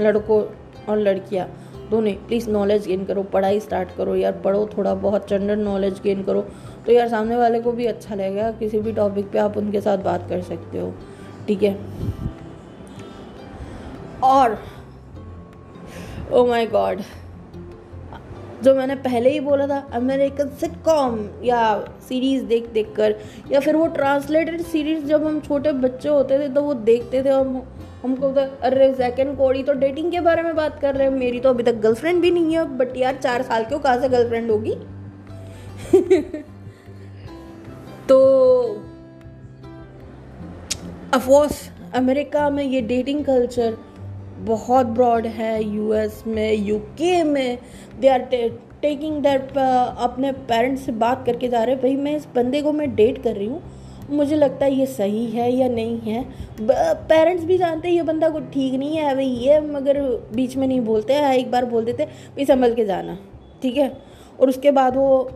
लड़कों 0.00 0.42
और 0.88 0.98
लड़कियाँ 0.98 1.48
दोनों 1.90 2.12
प्लीज़ 2.12 2.50
नॉलेज 2.50 2.86
गेन 2.86 3.04
करो, 3.04 3.22
पढ़ाई 3.22 3.60
स्टार्ट 3.60 3.88
करो 3.96 4.14
यार, 4.16 4.32
पढ़ो 4.32 4.68
थोड़ा 4.78 4.94
बहुत 4.94 5.28
जनरल 5.28 5.58
नॉलेज 5.58 6.00
गेन 6.02 6.22
करो। 6.22 6.42
तो 6.86 6.92
यार 6.92 7.08
सामने 7.08 7.36
वाले 7.36 7.60
को 7.60 7.72
भी 7.72 7.86
अच्छा 7.86 8.14
लगेगा, 8.14 8.50
किसी 8.50 8.80
भी 8.80 8.92
टॉपिक 8.92 9.30
पे 9.30 9.38
आप 9.38 9.56
उनके 9.56 9.80
साथ 9.80 9.98
बात 9.98 10.28
कर 10.28 10.40
सकते 10.40 10.78
हो। 10.78 10.94
ठीक 11.46 11.62
है? 11.62 11.74
और 14.22 14.58
ओ 16.32 16.46
माय 16.46 16.66
गॉड 16.66 17.00
जो 18.62 18.74
मैंने 18.74 18.94
पहले 18.94 19.30
ही 19.30 19.40
बोला 19.40 19.66
था 19.66 19.78
अमेरिकन 19.92 20.48
सिटकॉम 20.60 21.18
या 21.44 21.62
सीरीज़ 22.08 22.44
देख 22.44 22.68
देख 22.72 22.92
कर, 22.96 23.14
या 23.52 23.60
फिर 23.60 23.76
वो 23.76 23.86
ट्रांसलेटेड 23.86 24.62
सीरीज़ 24.62 25.04
जब 25.06 25.26
हम 25.26 25.40
छोटे 25.40 25.72
बच्चे 25.72 26.08
होते 26.08 26.38
थे 26.38 26.48
तो 26.48 26.62
वो 26.62 26.74
देखते 26.74 27.22
थे 27.24 27.30
और 27.30 27.46
हमको 28.04 28.30
तो 28.30 28.40
अरे 28.62 28.92
सेकंड 28.94 29.36
कोड़ी 29.38 29.62
तो 29.62 29.72
डेटिंग 29.72 30.10
के 30.12 30.20
बारे 30.20 30.42
में 30.42 30.54
बात 30.56 30.78
कर 30.80 30.94
रहे 30.94 31.08
हैं। 31.08 31.14
मेरी 31.14 31.40
तो 31.40 31.48
अभी 31.48 31.62
तक 31.62 31.74
गर्लफ्रेंड 31.78 32.20
भी 32.22 32.30
नहीं 32.30 32.54
है 32.56 32.64
बट 32.78 32.96
यार, 32.96 33.16
चार 33.16 33.42
साल 33.42 33.64
क्यों 33.64 33.78
कहाँ 33.78 34.00
से 34.00 34.08
गर्लफ्रेंड 34.08 34.50
होगी? 34.50 34.74
तो 38.08 38.18
अफकोर्स 41.14 41.58
अमेरिका 41.94 42.48
में 42.50 42.62
ये 42.64 42.80
डेटिंग 42.80 43.24
कल्चर 43.24 43.76
बहुत 44.38 44.86
ब्रॉड 44.88 45.26
है 45.28 45.62
यूएस 45.64 46.22
में 46.26 46.52
यूके 46.52 47.22
में। 47.22 47.58
दे 48.00 48.08
आर 48.08 48.20
टेकिंग 48.82 49.20
दैट 49.22 49.58
अपने 49.58 50.30
पेरेंट्स 50.32 50.84
से 50.84 50.92
बात 50.92 51.24
करके 51.26 51.48
जा 51.48 51.62
रहे 51.64 51.74
हैं, 51.74 51.82
भाई, 51.82 51.96
मैं 51.96 52.16
इस 52.16 52.26
बंदे 52.34 52.62
को 52.62 52.72
मैं 52.72 52.94
डेट 52.94 53.22
कर 53.22 53.36
रही 53.36 53.46
हूँ। 53.46 53.62
मुझे 54.10 54.36
लगता 54.36 54.64
है 54.64 54.74
ये 54.74 54.86
सही 54.86 55.26
है 55.26 55.50
या 55.52 55.68
नहीं 55.68 55.98
है? 56.00 56.24
पेरेंट्स 56.60 57.44
भी 57.44 57.58
जानते 57.58 57.88
हैं 57.88 57.94
ये 57.94 58.02
बंदा 58.02 58.28
कुछ 58.28 58.44
ठीक 58.52 58.74
नहीं 58.74 58.96
है 58.96 59.14
भाई 59.14 59.26
ये 59.26 59.60
मगर 59.60 60.00
बीच 60.34 60.56
में 60.56 60.66
नहीं 60.66 60.80
बोलते 60.80 61.12
हैं, 61.12 61.34
एक 61.34 61.50
बार 61.50 61.64
बोल 61.66 61.84
देते 61.84 62.04
भाई, 62.04 62.44
संभल 62.44 62.74
के 62.74 62.84
जाना। 62.84 63.18
ठीक 63.62 63.76
है? 63.76 63.92
और 64.40 64.48
उसके 64.48 64.70
बाद 64.70 64.96
वो 64.96 65.30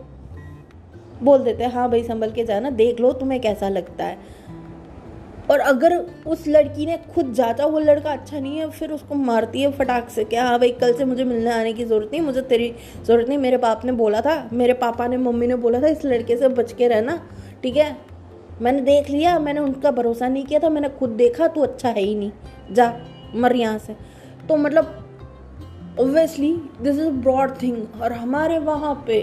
बोल 1.23 1.43
देते 1.43 1.63
हैं 1.63 1.71
हाँ 1.71 1.89
भाई, 1.89 2.03
संभल 2.03 2.31
के 2.31 2.43
जाना, 2.45 2.69
देख 2.71 2.99
लो 2.99 3.11
तुम्हें 3.13 3.39
कैसा 3.41 3.69
लगता 3.69 4.05
है। 4.05 4.35
और 5.51 5.59
अगर 5.59 6.05
उस 6.27 6.47
लड़की 6.47 6.85
ने 6.85 6.97
खुद 7.15 7.33
जाता 7.33 7.65
वो 7.65 7.79
लड़का 7.79 8.11
अच्छा 8.11 8.39
नहीं 8.39 8.57
है, 8.57 8.69
फिर 8.69 8.91
उसको 8.91 9.15
मारती 9.15 9.61
है 9.61 9.71
फटाक 9.71 10.09
से, 10.09 10.23
क्या 10.23 10.43
हाँ 10.43 10.59
भाई, 10.59 10.71
कल 10.71 10.93
से 10.93 11.05
मुझे 11.05 11.23
मिलने 11.23 11.51
आने 11.51 11.73
की 11.73 11.85
ज़रूरत 11.85 12.09
नहीं, 12.11 12.21
मुझे 12.21 12.41
तेरी 12.41 12.75
ज़रूरत 13.05 13.27
नहीं, 13.29 13.37
मेरे 13.37 13.57
बाप 13.57 13.85
ने 13.85 13.91
बोला 13.91 14.21
था, 14.21 14.49
मेरे 14.53 14.73
पापा 14.73 15.07
ने, 15.07 15.17
मम्मी 15.17 15.47
ने 15.47 15.55
बोला 15.55 15.81
था, 15.81 15.87
इस 15.87 16.05
लड़के 16.05 16.37
से 16.37 16.47
बच 16.47 16.73
के 16.73 16.87
रहना, 16.87 17.29
ठीक 17.63 17.77
है? 17.77 17.97
मैंने 18.61 18.81
देख 18.81 19.09
लिया, 19.09 19.39
मैंने 19.39 19.59
उनका 19.59 19.91
भरोसा 19.91 20.27
नहीं 20.27 20.45
किया 20.45 20.59
था, 20.59 20.69
मैंने 20.69 20.89
खुद 20.89 21.09
देखा, 21.09 21.47
तू 21.47 21.61
अच्छा 21.61 21.89
है 21.89 22.01
ही 22.01 22.15
नहीं, 22.15 22.31
जा, 22.71 22.99
मर 23.35 23.55
यहाँ 23.55 23.77
से। 23.77 23.95
तो 24.49 24.57
मतलब 24.57 25.06
obviously 25.99 26.51
this 26.81 26.97
is 26.97 27.09
broad 27.21 27.51
thing 27.61 28.01
और 28.01 28.13
हमारे 28.13 28.57
वहाँ 28.59 28.93
पे, 29.07 29.19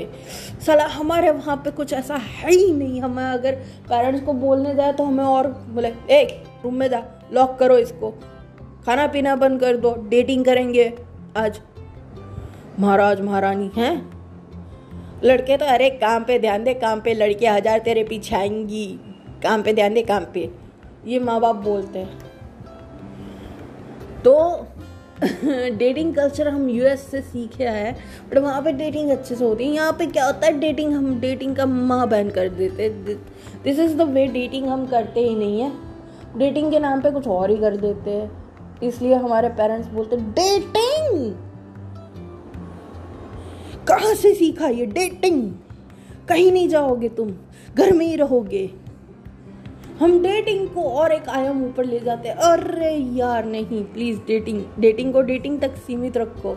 सला, 0.66 0.87
हमारे 0.87 1.30
वहाँ 1.30 1.56
पे 1.56 1.70
कुछ 1.70 1.92
ऐसा 1.92 2.14
है 2.14 2.50
ही 2.50 2.72
नहीं। 2.72 3.00
हमें 3.00 3.24
अगर 3.24 3.54
पेरेंट्स 3.88 4.24
को 4.26 4.32
बोलने 4.32 4.74
जाए 4.74 4.92
तो 4.92 5.04
हमें 5.04 5.24
और 5.24 5.48
बोले 5.68 5.88
एक 6.10 6.42
रूम 6.64 6.74
में 6.74 6.88
जा 6.88 7.02
लॉक 7.32 7.56
करो 7.58 7.78
इसको। 7.78 8.10
खाना 8.87 9.06
पीना 9.06 9.37
बंद 9.37 9.60
कर 9.60 9.76
दो 9.76 9.94
डेटिंग 10.08 10.44
करेंगे 10.44 10.92
आज। 11.37 11.60
महाराज, 12.80 13.20
महारानी, 13.20 13.70
हैं? 13.76 13.94
लड़के 15.24 15.56
तो 15.56 15.64
अरे, 15.64 15.90
काम 15.90 16.24
पे 16.24 16.38
ध्यान 16.38 16.64
दे, 16.64 16.74
काम 16.74 17.00
पे 17.00 17.14
लड़के 17.14 17.46
हज़ार 17.46 17.78
तेरे 17.78 18.04
पीछे 18.04 18.37
आएँगी। 18.37 18.87
काम 19.42 19.62
पे 19.62 19.72
ध्यान 19.72 19.94
दे, 19.94 20.02
काम 20.02 20.24
पे। 20.34 20.50
ये 21.06 21.18
माँ 21.18 21.40
बाप 21.40 21.56
बोलते 21.56 21.98
हैं। 21.98 22.18
तो 24.22 24.34
डेटिंग 25.79 26.14
कल्चर 26.14 26.48
हम 26.48 26.68
यूएस 26.68 27.00
से 27.11 27.20
सीखे 27.22 27.64
हैं 27.64 27.94
बट 28.31 28.38
वहाँ 28.38 28.62
पे 28.62 28.72
डेटिंग 28.72 29.11
अच्छे 29.11 29.35
से 29.35 29.44
होती 29.44 29.64
है। 29.64 29.70
यहाँ 29.72 29.92
पे 29.92 30.07
क्या 30.07 30.24
होता 30.27 30.46
है 30.46 30.59
डेटिंग 30.61 30.92
हम 30.94 31.20
डेटिंग 31.20 31.55
का 31.57 31.66
माँ 31.66 32.09
बहन 32.09 32.31
कर 32.31 32.48
देते 32.50 32.88
this 33.64 33.79
is 33.79 33.96
the 33.96 34.03
way 34.09 34.27
dating 34.29 34.66
हम 34.68 34.87
करते 34.87 35.20
ही 35.20 35.35
नहीं 35.35 35.61
है। 35.61 35.72
डेटिंग 36.38 36.70
के 36.70 36.79
नाम 36.79 37.00
पे 37.00 37.11
कुछ 37.11 37.27
और 37.29 37.50
ही 37.50 37.57
कर 37.57 37.77
देते 37.77 38.11
हैं। 38.11 38.81
इसलिए 38.83 39.14
हमारे 39.14 39.48
पेरेंट्स 39.50 39.88
बोलते 39.88 40.16
डेटिंग 40.16 41.33
कहाँ 43.88 44.14
से 44.14 44.35
सीखा 44.35 44.68
ये 44.68 44.87
डेटिंग 44.88 45.42
कहीं 46.29 46.50
नहीं 46.53 46.68
जाओगे 46.68 47.09
तुम। 47.09 47.31
घर 47.74 47.92
में 47.92 48.07
ही 48.07 48.16
रहोगे। 48.16 48.70
हम 50.00 50.22
डेटिंग 50.22 50.68
को 50.68 50.83
और 50.83 51.12
एक 51.12 51.28
आयाम 51.28 51.64
ऊपर 51.64 51.85
ले 51.85 52.00
जाते 52.00 52.28
हैं। 52.28 52.37
अरे 52.37 52.94
यार, 52.94 53.44
नहीं 53.44 53.85
प्लीज़ 53.85 54.18
डेटिंग 54.26 54.64
डेटिंग 54.78 55.12
को 55.12 55.22
डेटिंग 55.22 55.61
तक 55.61 55.76
सीमित 55.76 56.16
रखो। 56.16 56.57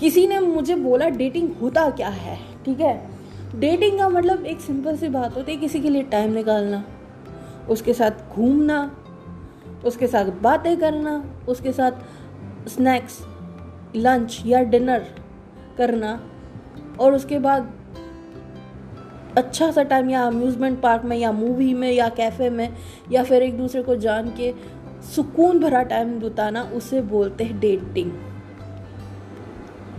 किसी 0.00 0.26
ने 0.26 0.40
मुझे 0.40 0.74
बोला 0.74 1.08
डेटिंग 1.08 1.50
होता 1.62 1.90
क्या 1.90 2.08
है? 2.08 2.38
ठीक 2.64 2.80
है? 2.80 3.10
डेटिंग 3.54 3.98
का 3.98 4.08
मतलब 4.08 4.46
एक 4.46 4.60
सिंपल 4.60 4.96
सी 4.96 5.08
बात 5.08 5.36
होती 5.36 5.52
है, 5.52 5.58
किसी 5.58 5.80
के 5.80 5.90
लिए 5.90 6.02
टाइम 6.02 6.32
निकालना, 6.32 6.84
उसके 7.68 7.94
साथ 7.94 8.34
घूमना, 8.34 8.96
उसके 9.84 10.06
साथ 10.06 10.24
बातें 10.24 10.76
करना, 10.76 11.36
उसके 11.48 11.72
साथ 11.72 11.92
स्नैक्स 12.68 13.18
लंच 13.96 14.42
या 14.46 14.62
डिनर 14.62 15.06
करना, 15.78 16.20
और 17.00 17.14
उसके 17.14 17.38
बाद 17.38 17.72
अच्छा 19.36 19.70
सा 19.70 19.82
टाइम 19.82 20.10
या 20.10 20.22
अम्यूज़मेंट 20.22 20.80
पार्क 20.80 21.02
में 21.04 21.16
या 21.16 21.30
मूवी 21.32 21.72
में 21.74 21.90
या 21.92 22.08
कैफ़े 22.08 22.50
में 22.50 22.76
या 23.12 23.22
फिर 23.24 23.42
एक 23.42 23.56
दूसरे 23.58 23.82
को 23.82 23.96
जान 23.96 24.28
के 24.30 24.52
सुकून 25.14 25.58
भरा 25.60 25.82
टाइम 25.82 26.18
बिताना 26.20 26.62
उसे 26.74 27.00
बोलते 27.02 27.44
हैं 27.44 27.58
डेटिंग 27.60 28.12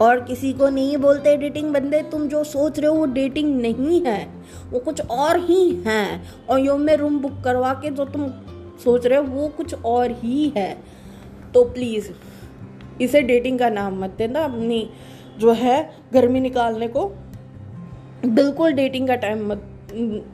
और 0.01 0.19
किसी 0.19 0.53
को 0.53 0.69
नहीं 0.69 0.97
बोलते 0.97 1.35
डेटिंग 1.37 1.71
बंदे, 1.73 2.01
तुम 2.01 2.27
जो 2.27 2.43
सोच 2.43 2.79
रहे 2.79 2.89
हो 2.89 2.95
वो 2.95 3.05
डेटिंग 3.05 3.55
नहीं 3.61 4.01
है, 4.05 4.27
वो 4.71 4.79
कुछ 4.79 5.01
और 5.01 5.39
ही 5.39 5.69
है. 5.85 6.21
और 6.49 6.59
यो 6.59 6.77
में 6.77 6.95
रूम 6.95 7.19
बुक 7.19 7.41
करवा 7.43 7.73
के 7.73 7.89
जो 7.89 8.05
तुम 8.05 8.27
सोच 8.83 9.05
रहे 9.05 9.19
हो 9.19 9.23
वो 9.25 9.47
कुछ 9.47 9.73
और 9.85 10.11
ही 10.11 10.51
है. 10.57 10.77
तो 11.53 11.63
प्लीज़ 11.63 12.09
इसे 13.01 13.21
डेटिंग 13.21 13.59
का 13.59 13.69
नाम 13.69 13.99
मत 14.01 14.15
देना. 14.17 14.39
अपनी 14.39 14.89
जो 15.39 15.53
है 15.53 15.79
गर्मी 16.13 16.39
निकालने 16.39 16.87
को 16.87 17.11
बिल्कुल 18.25 18.71
डेटिंग 18.71 19.07
का 19.07 19.15
टाइम 19.15 19.47
मत, 19.47 19.63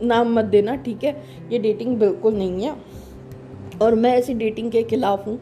नाम 0.04 0.34
मत 0.34 0.46
देना, 0.46 0.76
ठीक 0.76 1.04
है? 1.04 1.24
ये 1.52 1.60
डेटिंग 1.60 1.98
बिल्कुल 1.98 2.34
नहीं 2.34 2.63
है। 2.63 2.76
और 3.82 3.96
मैं 3.96 4.12
ऐसी 4.12 4.34
डेटिंग 4.34 4.72
के 4.72 4.84
खिलाफ 4.84 5.28
हूँ, 5.28 5.39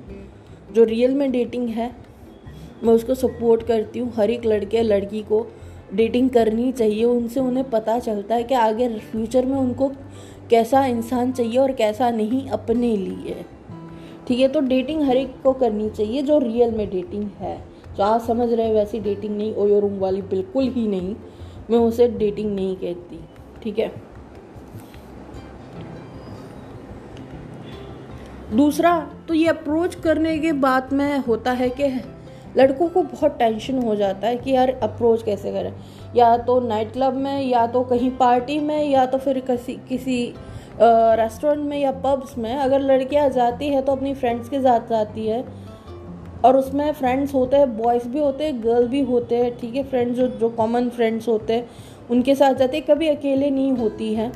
जो 0.74 0.84
रियल 0.84 1.14
में 1.16 1.32
डेटिंग 1.32 1.70
है। 1.70 1.96
मैं 2.84 2.94
उसको 2.94 3.16
सपोर्ट 3.16 3.64
करती 3.64 4.00
हूँ, 4.00 4.12
हर 4.14 4.30
एक 4.30 4.46
लड़के 4.46 4.82
लड़की 4.82 5.22
को 5.22 5.48
डेटिंग 5.96 6.30
करनी 6.30 6.72
चाहिए। 6.72 7.04
उनसे 7.04 7.40
उन्हें 7.40 7.70
पता 7.70 8.00
चलता 8.00 8.36
है 8.36 8.44
कि 8.44 8.54
आगे 8.54 8.90
फ्यूचर 9.00 9.46
में 9.46 9.58
उनको 9.58 9.92
कैसा 10.50 10.86
इंसान 10.86 11.32
चाहिए 11.32 11.58
और 11.58 11.72
कैसा 11.72 12.10
नहीं 12.12 12.48
अपने 12.50 12.96
लिए। 12.98 13.46
ठीक 14.28 14.40
है 14.40 14.48
तो 14.48 14.60
डेटिंग 14.60 15.02
हर 15.02 15.18
एक 15.18 15.42
को 15.44 15.54
करनी 15.54 15.90
चाहिए, 15.90 16.22
जो 16.22 16.40
रियल 16.40 16.72
में 16.72 16.90
डेटिंग 16.90 17.24
है। 17.40 17.58
जो 17.98 18.04
आप 18.04 18.22
समझ 18.22 18.54
रहे 18.54 18.68
हैं, 18.68 18.74
वैसी 18.74 19.00
डेटिंग 19.00 19.38
नहीं, 19.38 19.54
ओयो 19.54 19.80
रूम 19.80 19.98
वाली 20.00 20.22
बिल्कुल 20.22 20.64
ही 20.64 20.88
नहीं। 20.88 21.16
मैं 21.70 21.80
उसे 21.80 22.08
डेटिंग 22.10 22.54
नहीं 22.56 22.76
कहती, 22.76 23.20
ठीक 23.64 23.80
है? 23.80 23.92
दूसरा 28.54 29.00
तो 29.28 29.34
ये 29.34 29.48
अप्रोच 29.48 29.96
करने 29.96 30.38
के 30.40 30.52
बाद 30.54 30.94
में 30.94 31.18
होता 31.20 31.52
है 31.52 31.70
कि 31.72 31.90
लड़कों 32.58 32.88
को 32.90 33.02
बहुत 33.04 33.38
टेंशन 33.40 33.78
हो 33.84 33.96
जाता 33.96 34.28
है 34.28 34.38
कि 34.38 34.52
यार 34.52 34.70
अप्रोच 34.84 35.24
कैसे 35.24 35.52
करें? 35.52 35.74
या 36.16 36.36
तो 36.38 36.60
नाइट 36.60 36.92
क्लब 36.94 37.14
में, 37.16 37.42
या 37.42 37.66
तो 37.68 37.84
कहीं 37.84 38.10
पार्टी 38.18 38.60
में, 38.60 38.84
या 38.86 39.06
तो 39.06 39.18
फिर 39.18 39.40
किसी 39.42 39.74
किसी 39.90 40.34
रेस्टोरेंट 40.82 41.66
में 41.66 41.78
या 41.80 41.92
पब्स 42.04 42.38
में 42.38 42.56
अगर 42.56 42.82
लड़कियाँ 42.82 43.30
जाती 43.30 43.68
है 43.68 43.82
तो 43.82 43.92
अपनी 43.92 44.14
फ्रेंड्स 44.14 44.50
के 44.50 44.60
साथ 44.62 44.90
जाती 44.90 45.28
है 45.28 45.44
और 46.46 46.58
उसमें 46.58 46.92
फ्रेंड्स 46.94 47.34
होते 47.34 47.58
हैं 47.58 47.78
बॉयज़ 47.78 48.08
भी 48.08 48.20
होते 48.20 48.44
हैं 48.44 48.64
गर्ल 48.64 48.88
भी 48.88 49.02
होते 49.04 49.36
हैं, 49.36 49.56
ठीक 49.58 49.76
है? 49.76 49.84
फ्रेंड्स 49.84 50.18
जो 50.18 50.28
जो 50.30 50.50
कॉमन 50.52 50.90
फ्रेंड्स 50.90 51.28
होते 51.28 51.54
हैं, 51.54 51.68
उनके 52.12 52.36
साथ 52.36 52.54
जाते 52.54 52.78
हैं, 52.78 52.86
कभी 52.86 53.08
अकेले 53.08 53.50
नहीं 53.50 53.72
होती 53.74 54.14
हैं, 54.14 54.32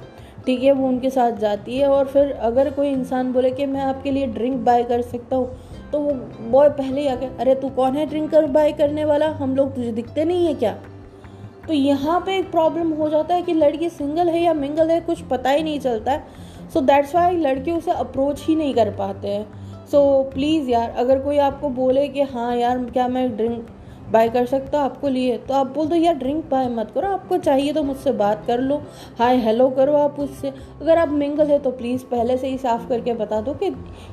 ठीक 0.45 0.63
है? 0.63 0.71
वो 0.71 0.87
उनके 0.87 1.09
साथ 1.09 1.37
जाती 1.39 1.77
है 1.77 1.87
और 1.87 2.07
फिर 2.07 2.31
अगर 2.31 2.69
कोई 2.71 2.89
इंसान 2.89 3.31
बोले 3.33 3.51
कि 3.51 3.65
मैं 3.65 3.81
आपके 3.81 4.11
लिए 4.11 4.27
ड्रिंक 4.27 4.57
बाय 4.65 4.83
कर 4.83 5.01
सकता 5.03 5.35
हूँ 5.35 5.57
तो 5.91 5.99
वो 5.99 6.11
बॉय 6.51 6.69
पहले 6.71 7.01
ही 7.01 7.07
आके, 7.07 7.25
अरे 7.25 7.55
तू 7.55 7.69
कौन 7.71 7.95
है 7.95 8.05
ड्रिंक 8.05 8.29
कर 8.31 8.45
बाय 8.47 8.71
करने 8.73 9.05
वाला? 9.05 9.27
हम 9.31 9.55
लोग 9.55 9.75
तुझे 9.75 9.91
दिखते 9.91 10.25
नहीं 10.25 10.45
है 10.47 10.53
क्या? 10.53 10.71
तो 11.67 11.73
यहाँ 11.73 12.19
पे 12.25 12.37
एक 12.37 12.49
प्रॉब्लम 12.51 12.91
हो 12.93 13.09
जाता 13.09 13.35
है 13.35 13.41
कि 13.41 13.53
लड़की 13.53 13.89
सिंगल 13.89 14.29
है 14.29 14.41
या 14.41 14.53
मिंगल 14.53 14.89
है, 14.89 14.99
कुछ 15.01 15.21
पता 15.21 15.49
ही 15.49 15.63
नहीं 15.63 15.79
चलता 15.79 16.11
है। 16.11 16.23
सो 16.73 16.81
दैट्स 16.81 17.15
वाई 17.15 17.37
लड़के 17.37 17.71
उसे 17.71 17.91
अप्रोच 17.91 18.41
ही 18.41 18.55
नहीं 18.55 18.73
कर 18.73 18.89
पाते 18.91 19.27
हैं। 19.27 19.64
सो 19.85 19.97
so, 19.97 20.33
प्लीज़ 20.33 20.69
यार 20.69 20.89
अगर 20.89 21.19
कोई 21.19 21.37
आपको 21.37 21.69
बोले 21.71 22.07
कि 22.07 22.21
हाँ 22.23 22.55
यार 22.55 22.83
क्या 22.85 23.07
मैं 23.07 23.35
ड्रिंक 23.37 23.67
बाय 24.11 24.29
कर 24.29 24.45
सकता 24.45 24.77
हूँ 24.77 24.85
आपको 24.85 25.07
लिए 25.07 25.37
तो 25.37 25.53
आप 25.53 25.67
बोल 25.67 25.87
दो 25.87 25.95
यार 25.95 26.15
ड्रिंक 26.15 26.43
बाय 26.51 26.67
मत 26.69 26.91
करो 26.91 27.07
आपको 27.07 27.37
चाहिए 27.37 27.73
तो 27.73 27.83
मुझसे 27.83 28.11
बात 28.13 28.43
कर 28.47 28.59
लो। 28.59 28.77
हाय 29.19 29.37
हेलो 29.37 29.69
करो 29.69 29.93
आप 29.93 30.19
उससे। 30.19 30.49
अगर 30.81 30.97
आप 30.97 31.09
मिंगल 31.11 31.47
है 31.47 31.59
तो 31.59 31.71
प्लीज़ 31.71 32.05
पहले 32.05 32.37
से 32.37 32.47
ही 32.47 32.57
साफ़ 32.57 32.87
करके 32.89 33.13
बता 33.13 33.41
दो 33.41 33.53
कि 33.53 33.69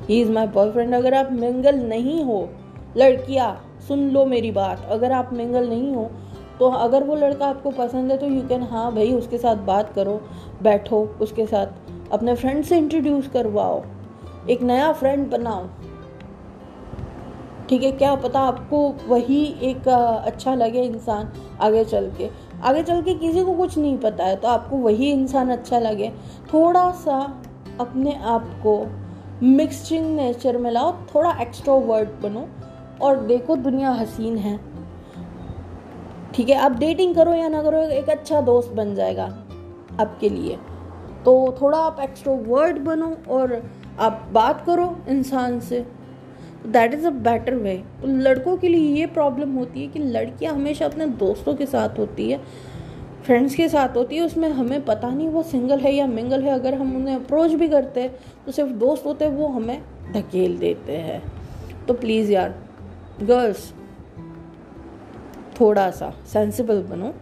ही 0.09 0.21
इज़ 0.21 0.31
माई 0.31 0.47
बॉयफ्रेंड 0.49 0.93
अगर 0.95 1.13
आप 1.13 1.31
मिंगल 1.31 1.79
नहीं 1.79 2.23
हो 2.23 2.47
लड़कियाँ 2.97 3.51
सुन 3.87 4.09
लो 4.09 4.25
मेरी 4.25 4.51
बात। 4.51 4.85
अगर 4.91 5.11
आप 5.11 5.33
मिंगल 5.33 5.69
नहीं 5.69 5.93
हो 5.95 6.09
तो 6.59 6.69
अगर 6.69 7.03
वो 7.03 7.15
लड़का 7.15 7.45
आपको 7.45 7.71
पसंद 7.73 8.11
है 8.11 8.17
तो 8.17 8.27
यू 8.27 8.41
कैन 8.49 8.63
हाँ 8.63 8.91
भाई 8.95 9.13
उसके 9.13 9.37
साथ 9.37 9.65
बात 9.65 9.93
करो 9.93 10.21
बैठो 10.63 11.01
उसके 11.21 11.45
साथ 11.45 12.11
अपने 12.11 12.35
फ्रेंड 12.35 12.63
से 12.63 12.77
इंट्रोड्यूस 12.77 13.27
करवाओ। 13.27 13.83
एक 14.49 14.61
नया 14.61 14.91
फ्रेंड 14.91 15.29
बनाओ। 15.31 15.67
ठीक 17.69 17.83
है, 17.83 17.91
क्या 17.91 18.13
पता 18.15 18.39
आपको 18.39 18.87
वही 19.07 19.43
एक 19.63 19.87
अच्छा 19.87 20.53
लगे 20.55 20.81
इंसान 20.83 21.31
आगे 21.61 21.83
चल 21.85 22.11
के। 22.17 22.29
आगे 22.63 22.81
चल 22.83 23.01
के 23.01 23.13
किसी 23.13 23.43
को 23.43 23.53
कुछ 23.53 23.77
नहीं 23.77 23.97
पता 23.97 24.23
है 24.23 24.35
तो 24.35 24.47
आपको 24.47 24.77
वही 24.77 25.11
इंसान 25.11 25.49
अच्छा 25.49 25.79
लगे। 25.79 26.09
थोड़ा 26.53 26.89
सा 26.91 27.19
अपने 27.79 28.15
आप 28.15 28.49
को 28.63 28.75
मिक्सचिंग 29.43 30.15
नेचर 30.15 30.57
में 30.57 30.69
लाओ, 30.71 30.91
थोड़ा 31.15 31.31
एक्स्ट्रा 31.41 31.73
वर्ड 31.73 32.09
बनो 32.21 32.47
और 33.01 33.19
देखो 33.21 33.55
दुनिया 33.55 33.91
हसीन 33.91 34.37
है। 34.37 34.59
ठीक 36.33 36.49
है, 36.49 36.55
आप 36.55 36.71
डेटिंग 36.71 37.15
करो 37.15 37.33
या 37.33 37.47
ना 37.47 37.61
करो, 37.63 37.77
एक 37.77 38.09
अच्छा 38.09 38.41
दोस्त 38.41 38.71
बन 38.71 38.93
जाएगा 38.95 39.25
आपके 39.99 40.29
लिए। 40.29 40.57
तो 41.25 41.55
थोड़ा 41.61 41.77
आप 41.77 41.99
एक्स्ट्रा 41.99 42.33
वर्ड 42.47 42.79
बनो 42.79 43.15
और 43.29 43.51
आप 43.99 44.29
बात 44.31 44.63
करो 44.65 44.95
इंसान 45.09 45.59
से। 45.59 45.85
That 46.67 46.93
is 46.93 47.05
a 47.07 47.09
better 47.09 47.55
way 47.55 47.81
लड़कों 48.05 48.55
के 48.57 48.67
लिए 48.67 48.95
ये 48.95 49.05
प्रॉब्लम 49.07 49.51
होती 49.51 49.81
है 49.81 49.87
कि 49.87 49.99
लड़कियाँ 49.99 50.53
हमेशा 50.53 50.85
अपने 50.85 51.07
दोस्तों 51.17 51.53
के 51.55 51.65
साथ 51.65 51.99
होती 51.99 52.29
है 52.31 52.39
फ्रेंड्स 53.25 53.55
के 53.55 53.67
साथ 53.69 53.95
होती 53.95 54.15
है, 54.15 54.21
उसमें 54.21 54.49
हमें 54.49 54.83
पता 54.85 55.09
नहीं 55.09 55.27
वो 55.29 55.43
सिंगल 55.43 55.79
है 55.79 55.93
या 55.93 56.07
मिंगल 56.07 56.41
है। 56.41 56.51
अगर 56.51 56.73
हम 56.73 56.95
उन्हें 56.95 57.15
अप्रोच 57.15 57.51
भी 57.51 57.67
करते 57.67 58.01
हैं 58.01 58.15
तो 58.45 58.51
सिर्फ़ 58.51 58.71
दोस्त 58.71 59.05
होते 59.05 59.25
हैं, 59.25 59.31
वो 59.31 59.47
हमें 59.47 59.81
धकेल 60.13 60.57
देते 60.57 60.97
हैं। 60.97 61.21
तो 61.87 61.93
प्लीज़ 61.93 62.31
यार 62.31 62.55
गर्ल्स 63.23 63.73
थोड़ा 65.59 65.89
सा 65.91 66.13
सेंसिबल 66.27 66.81
बनो। 66.81 67.13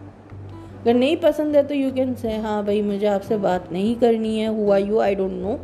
अगर 0.80 0.94
नहीं 0.94 1.16
पसंद 1.16 1.56
है 1.56 1.62
तो 1.62 1.74
यू 1.74 1.90
कैन 1.92 2.14
से 2.14 2.36
हाँ 2.36 2.64
भाई, 2.64 2.82
मुझे 2.82 3.06
आपसे 3.06 3.36
बात 3.38 3.72
नहीं 3.72 3.94
करनी 3.96 4.38
है। 4.38 4.48
हुआ 4.56 4.76
यू 4.76 4.98
आई 4.98 5.14
डोंट 5.14 5.32
नो 5.32 5.58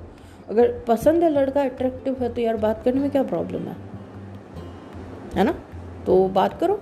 अगर 0.49 0.73
पसंद 0.89 1.23
है 1.23 1.31
लड़का 1.31 1.63
अट्रैक्टिव 1.63 2.17
है 2.21 2.33
तो 2.35 2.41
यार 2.41 2.57
बात 2.57 2.83
करने 2.85 3.01
में 3.01 3.11
क्या 3.11 3.23
प्रॉब्लम 3.23 3.63
है? 3.63 3.77
है 5.35 5.45
ना? 5.45 5.55
तो 6.07 6.29
बात 6.29 6.59
करो। 6.61 6.81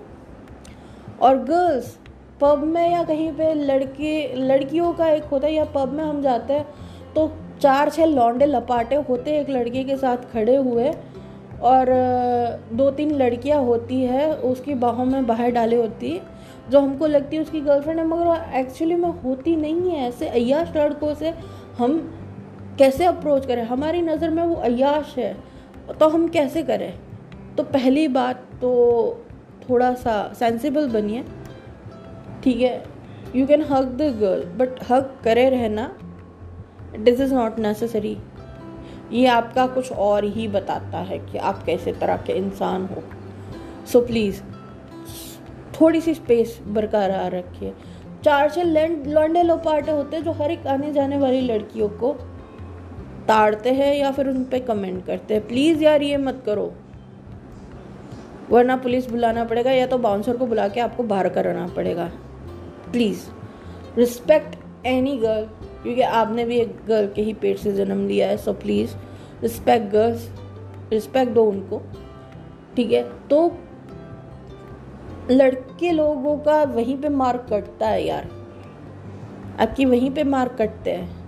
और 1.20 1.36
गर्ल्स 1.44 1.96
पब 2.40 2.62
में 2.64 2.90
या 2.92 3.02
कहीं 3.04 3.30
पे 3.32 3.52
लड़के, 3.54 4.34
लड़कियों 4.36 4.92
का 4.92 5.08
एक 5.08 5.24
होता 5.24 5.46
है, 5.46 5.54
या 5.54 5.64
पब 5.64 5.92
में 5.92 6.04
हम 6.04 6.20
जाते 6.22 6.52
हैं 6.52 6.66
तो 7.14 7.30
चार 7.60 7.90
छः 7.90 8.06
लौंडे 8.06 8.46
लपाटे 8.46 8.96
होते 9.08 9.38
एक 9.40 9.50
लड़के 9.50 9.84
के 9.84 9.96
साथ 9.96 10.32
खड़े 10.32 10.56
हुए, 10.56 10.92
और 11.62 11.86
दो 12.72 12.90
तीन 12.90 13.10
लड़कियाँ 13.12 13.62
होती 13.62 14.02
है, 14.02 14.32
उसकी 14.34 14.74
बाहों 14.74 15.04
में 15.04 15.26
बाहर 15.26 15.50
डाली 15.50 15.76
होती 15.76 16.20
जो 16.70 16.80
हमको 16.80 17.06
लगती 17.06 17.36
है 17.36 17.42
उसकी 17.42 17.60
गर्लफ्रेंड 17.60 17.98
है, 18.00 18.06
मगर 18.06 18.58
एक्चुअली 18.58 18.94
में 18.94 19.08
होती 19.22 19.56
नहीं 19.56 19.90
है, 19.90 20.08
ऐसे 20.08 20.28
अयाश 20.28 20.72
लड़कों 20.76 21.14
से 21.14 21.34
हम 21.78 21.98
कैसे 22.78 23.04
अप्रोच 23.04 23.46
करें? 23.46 23.62
हमारी 23.64 24.02
नज़र 24.02 24.30
में 24.30 24.42
वो 24.42 24.54
अयाश 24.54 25.14
है 25.18 25.36
तो 26.00 26.08
हम 26.08 26.28
कैसे 26.28 26.62
करें? 26.62 26.92
तो 27.56 27.62
पहली 27.62 28.06
बात 28.08 28.42
तो 28.60 28.70
थोड़ा 29.70 29.92
सा 29.94 30.32
सेंसिबल 30.38 30.88
बनिए 30.88 31.24
ठीक 32.44 32.60
है? 32.60 32.84
You 33.36 33.46
can 33.46 33.62
hug 33.62 33.84
the 33.84 34.02
girl 34.20 34.44
but 34.58 34.82
hug 34.90 35.14
करे 35.24 35.48
रहना 35.50 35.86
दिस 36.98 37.20
इज़ 37.20 37.34
नॉट 37.34 37.58
नेसेसरी 37.58 38.16
ये 39.12 39.26
आपका 39.26 39.66
कुछ 39.66 39.92
और 39.92 40.24
ही 40.24 40.46
बताता 40.48 40.98
है 40.98 41.18
कि 41.18 41.38
आप 41.38 41.62
कैसे 41.62 41.92
तरह 41.92 42.16
के 42.16 42.32
इंसान 42.32 42.86
हो। 42.86 43.02
सो 43.86 43.98
so, 44.00 44.06
प्लीज़ 44.06 44.40
थोड़ी 45.80 46.00
सी 46.00 46.14
स्पेस 46.14 46.58
बरकरार 46.66 47.32
रखिए। 47.32 47.72
चार 48.24 48.50
छः 48.50 48.62
लॉन्डे 49.06 49.42
लोपाटे 49.42 49.92
होते 49.92 50.16
हैं 50.16 50.24
जो 50.24 50.32
हर 50.32 50.50
एक 50.50 50.66
आने 50.66 50.92
जाने 50.92 51.18
वाली 51.18 51.40
लड़कियों 51.40 51.88
को 51.88 52.16
ताड़ते 53.28 53.70
हैं 53.70 53.94
या 53.96 54.10
फिर 54.10 54.28
उन 54.28 54.44
पर 54.44 54.58
कमेंट 54.58 55.06
करते 55.06 55.34
हैं। 55.34 55.46
प्लीज़ 55.48 55.84
यार, 55.84 56.02
ये 56.02 56.16
मत 56.16 56.42
करो। 56.46 56.72
वरना 58.50 58.76
पुलिस 58.76 59.10
बुलाना 59.10 59.44
पड़ेगा 59.44 59.70
या 59.70 59.86
तो 59.86 59.98
बाउंसर 59.98 60.36
को 60.36 60.46
बुला 60.46 60.68
के 60.68 60.80
आपको 60.80 61.02
बाहर 61.02 61.28
कराना 61.28 61.66
पड़ेगा। 61.66 62.10
प्लीज़ 62.92 63.26
रिस्पेक्ट 63.96 64.56
एनी 64.86 65.16
गर्ल 65.16 65.44
क्योंकि 65.82 66.00
आपने 66.00 66.44
भी 66.44 66.56
एक 66.56 66.76
गर्ल 66.88 67.08
के 67.08 67.22
ही 67.22 67.34
पेट 67.34 67.58
से 67.58 67.72
जन्म 67.72 68.06
लिया 68.08 68.28
है 68.28 68.36
so 68.36 68.52
please 68.52 68.94
respect 69.42 69.92
girls 69.92 70.30
respect 70.92 71.32
दो 71.32 71.44
उनको, 71.44 71.82
ठीक 72.76 72.92
है? 72.92 73.28
तो 73.28 73.56
लड़के 75.30 75.92
लोगों 75.92 76.38
का 76.38 76.62
वहीं 76.62 76.96
पे 76.96 77.08
मार्क 77.08 77.46
कटता 77.50 77.88
है 77.88 78.06
यार। 78.06 78.28
आपकी 79.60 79.84
वहीं 79.84 80.10
पे 80.10 80.24
मार्क 80.24 80.56
कटते 80.58 80.90
हैं। 80.90 81.25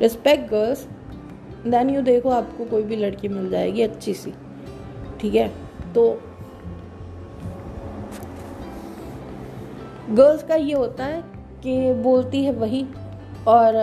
रिस्पेक्ट 0.00 0.50
गर्ल्स 0.50 0.86
देन 1.66 1.90
यू 1.90 2.02
देखो 2.02 2.30
आपको 2.30 2.64
कोई 2.64 2.82
भी 2.82 2.96
लड़की 2.96 3.28
मिल 3.28 3.48
जाएगी 3.50 3.82
अच्छी 3.82 4.14
सी, 4.14 4.32
ठीक 5.20 5.34
है? 5.34 5.48
तो 5.94 6.10
गर्ल्स 10.10 10.42
का 10.42 10.54
ये 10.54 10.74
होता 10.74 11.04
है 11.04 11.22
कि 11.62 11.92
बोलती 12.02 12.44
है 12.44 12.52
वही 12.52 12.86
और 13.48 13.74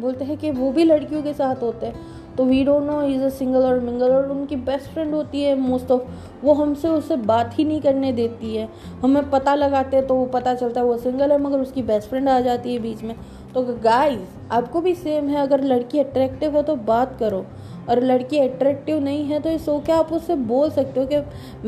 बोलते 0.00 0.24
हैं 0.24 0.36
कि 0.38 0.50
वो 0.50 0.70
भी 0.72 0.84
लड़कियों 0.84 1.22
के 1.22 1.32
साथ 1.34 1.62
होते 1.62 1.86
हैं। 1.86 2.08
तो 2.36 2.44
we 2.44 2.62
don't 2.64 2.82
know 2.84 3.00
is 3.02 3.22
a 3.22 3.28
single 3.28 3.62
और 3.62 3.80
मिंगल 3.80 4.10
और 4.10 4.30
उनकी 4.30 4.56
बेस्ट 4.58 4.90
फ्रेंड 4.90 5.14
होती 5.14 5.42
है 5.42 5.54
मोस्ट 5.60 5.90
ऑफ़ 5.90 6.02
वो 6.44 6.52
हमसे 6.54 6.88
उससे 6.88 7.16
बात 7.16 7.58
ही 7.58 7.64
नहीं 7.64 7.80
करने 7.80 8.12
देती 8.12 8.54
है। 8.56 8.68
हमें 9.02 9.30
पता 9.30 9.54
लगाते 9.54 9.96
हैं 9.96 10.06
तो 10.06 10.14
वो 10.14 10.24
पता 10.26 10.54
चलता 10.54 10.80
है 10.80 10.86
वो 10.86 10.96
सिंगल 10.98 11.32
है 11.32 11.38
मगर 11.38 11.60
उसकी 11.60 11.82
बेस्ट 11.82 12.08
फ्रेंड 12.08 12.28
आ 12.28 12.40
जाती 12.40 12.72
है 12.74 12.78
बीच 12.78 13.02
में। 13.02 13.14
तो 13.54 13.62
गाइस 13.84 14.28
आपको 14.52 14.80
भी 14.80 14.94
सेम 14.94 15.28
है, 15.28 15.36
अगर 15.36 15.62
लड़की 15.62 15.98
अट्रैक्टिव 15.98 16.56
है 16.56 16.62
तो 16.62 16.76
बात 16.76 17.16
करो। 17.20 17.44
और 17.88 18.00
लड़की 18.00 18.38
अट्रैक्टिव 18.38 18.98
नहीं 19.00 19.24
है 19.24 19.40
तो 19.40 19.50
इस 19.50 19.64
सो 19.64 19.78
क्या 19.80 19.96
आप 19.96 20.12
उससे 20.12 20.34
बोल 20.34 20.70
सकते 20.70 21.00
हो 21.00 21.06
कि 21.06 21.16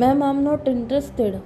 ma'am 0.01 0.23
I 0.23 0.31
am 0.31 0.40
not 0.40 0.68
interested 0.68 1.40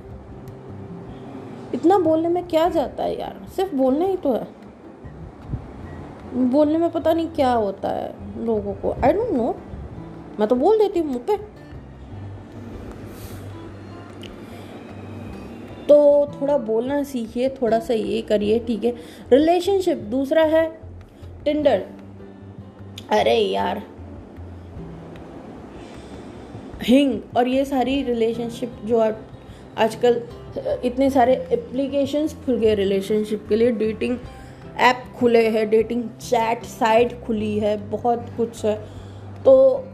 इतना 1.75 1.99
बोलने 1.99 2.29
में 2.29 2.47
क्या 2.49 2.69
जाता 2.69 3.05
है 3.05 3.19
यार? 3.21 3.41
सिर्फ़ 3.57 3.75
बोलना 3.75 4.05
ही 4.05 4.17
तो 4.17 4.33
है। 4.33 4.47
बोलने 6.51 6.79
में 6.79 6.91
पता 6.91 7.13
नहीं 7.13 7.29
क्या 7.29 7.53
होता 7.53 7.89
है 7.89 8.45
लोगों 8.45 8.75
को। 8.75 8.93
आई 8.95 9.13
डोंट 9.13 9.31
नो 9.33 9.55
मैं 10.41 10.49
तो 10.49 10.57
बोल 10.57 10.79
देती 10.79 11.01
हूँ 11.01 11.09
मुँह 11.09 11.23
पे। 11.27 11.37
तो 15.89 15.97
थोड़ा 16.33 16.57
बोलना 16.59 17.03
सीखिए, 17.03 17.49
थोड़ा 17.49 17.79
सा 17.79 17.95
ये 17.95 18.21
करिए, 18.23 18.59
ठीक 18.59 18.85
है। 18.85 18.95
रिलेशनशिप 19.33 19.99
दूसरा 20.11 20.43
है 20.45 20.67
टिंडर 21.45 21.85
अरे 23.11 23.35
यार। 23.35 23.83
हिंग 26.83 27.21
और 27.37 27.49
ये 27.49 27.65
सारी 27.65 28.03
रिलेशनशिप 28.03 28.73
जो 28.85 28.99
आप 28.99 29.21
आजकल, 29.79 30.21
इतने 30.85 31.09
सारे 31.11 31.35
एप्लीकेशंस 31.53 32.35
खुल 32.45 32.57
गए 32.57 32.75
रिलेशनशिप 32.75 33.47
के 33.49 33.57
लिए। 33.57 33.71
डेटिंग 33.73 34.19
ऐप 34.79 35.05
खुले 35.17 35.49
हैं 35.49 35.69
डेटिंग 35.71 36.03
चैट 36.21 36.65
साइट 36.65 37.13
खुली 37.25 37.59
है, 37.59 37.77
बहुत 37.91 38.27
कुछ 38.37 38.65
है। 38.65 38.77
तो 39.45 39.85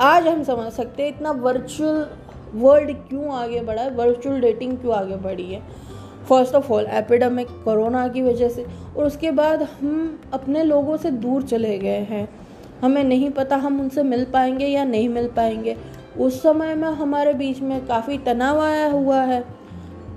आज 0.00 0.26
हम 0.26 0.42
समझ 0.42 0.72
सकते 0.72 1.02
हैं, 1.02 1.14
इतना 1.16 1.30
वर्चुअल 1.30 2.06
वर्ल्ड 2.54 2.92
क्यों 2.92 3.32
आगे 3.32 3.60
बढ़ा 3.60 3.82
है? 3.82 3.90
वर्चुअल 3.90 4.40
डेटिंग 4.40 4.78
क्यों 4.78 4.94
आगे 4.94 5.16
बढ़ी 5.16 5.54
है? 5.54 5.62
First 6.28 6.54
of 6.54 6.72
all 6.72 6.86
epidemic 6.86 7.46
corona 7.64 8.08
की 8.08 8.22
वजह 8.22 8.48
से। 8.48 8.66
और 8.96 9.04
उसके 9.04 9.30
बाद 9.30 9.62
हम 9.62 10.20
अपने 10.32 10.64
लोगों 10.64 10.96
से 10.96 11.10
दूर 11.10 11.42
चले 11.42 11.78
गए 11.78 11.98
हैं। 11.98 12.28
हमें 12.82 13.04
नहीं 13.04 13.30
पता 13.30 13.56
हम 13.56 13.80
उनसे 13.80 14.02
मिल 14.02 14.24
पाएँगे 14.24 14.66
या 14.66 14.84
नहीं 14.84 15.08
मिल 15.08 15.28
पाएँगे। 15.28 15.76
उस 16.18 16.42
समय 16.42 16.74
में 16.74 16.88
हमारे 16.88 17.34
बीच 17.34 17.60
में 17.60 17.86
काफ़ी 17.86 18.18
तनाव 18.18 18.60
आया 18.60 18.90
हुआ 18.90 19.20
है। 19.20 19.44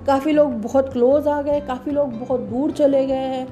काफ़ी 0.06 0.32
लोग 0.32 0.62
बहुत 0.62 0.92
क्लोज 0.92 1.28
आ 1.28 1.42
गए 1.42 1.60
काफ़ी 1.60 1.92
लोग 1.92 2.18
बहुत 2.18 2.40
दूर 2.40 2.70
चले 2.70 3.06
गए 3.06 3.14
हैं। 3.14 3.48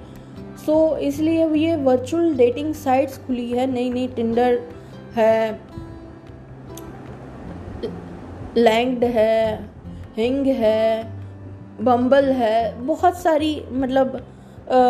सो 0.67 0.91
so, 0.91 0.97
इसलिए 0.97 1.49
ये 1.49 1.77
वर्चुअल 1.77 2.35
डेटिंग 2.35 2.75
साइट्स 2.75 3.19
खुली 3.19 3.51
है 3.51 3.73
नई 3.73 3.91
नई 3.91 4.09
टिंडर 4.09 4.61
है 5.17 5.61
लैंग्ड 8.57 9.05
है 9.05 9.69
हिंग 10.17 10.47
है 10.47 11.05
बम्बल 11.81 12.31
है 12.33 12.81
बहुत 12.87 13.19
सारी 13.19 13.53
मतलब 13.73 14.17
आ, 14.71 14.81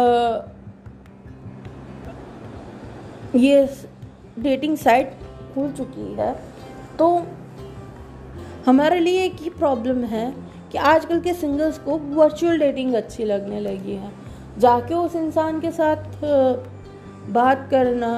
ये 3.37 3.69
डेटिंग 4.39 4.77
साइट 4.77 5.13
खुल 5.55 5.71
चुकी 5.73 6.13
है। 6.15 6.33
तो 6.99 7.09
हमारे 8.67 8.99
लिए 9.01 9.25
एक 9.25 9.37
ही 9.41 9.51
प्रॉब्लम 9.51 10.03
है 10.05 10.33
कि 10.73 10.79
आजकल 10.79 11.21
के 11.21 11.35
सिंगल्स 11.35 11.79
को 11.79 11.99
वर्चुअल 12.15 12.59
डेटिंग 12.59 12.95
अच्छी 12.95 13.25
लगने 13.25 13.61
लगी 13.61 13.95
है। 13.95 14.11
जाके 14.59 14.95
उस 14.95 15.17
इंसान 15.17 15.61
के 15.61 15.71
साथ 15.71 16.25
बात 17.31 17.67
करना 17.71 18.11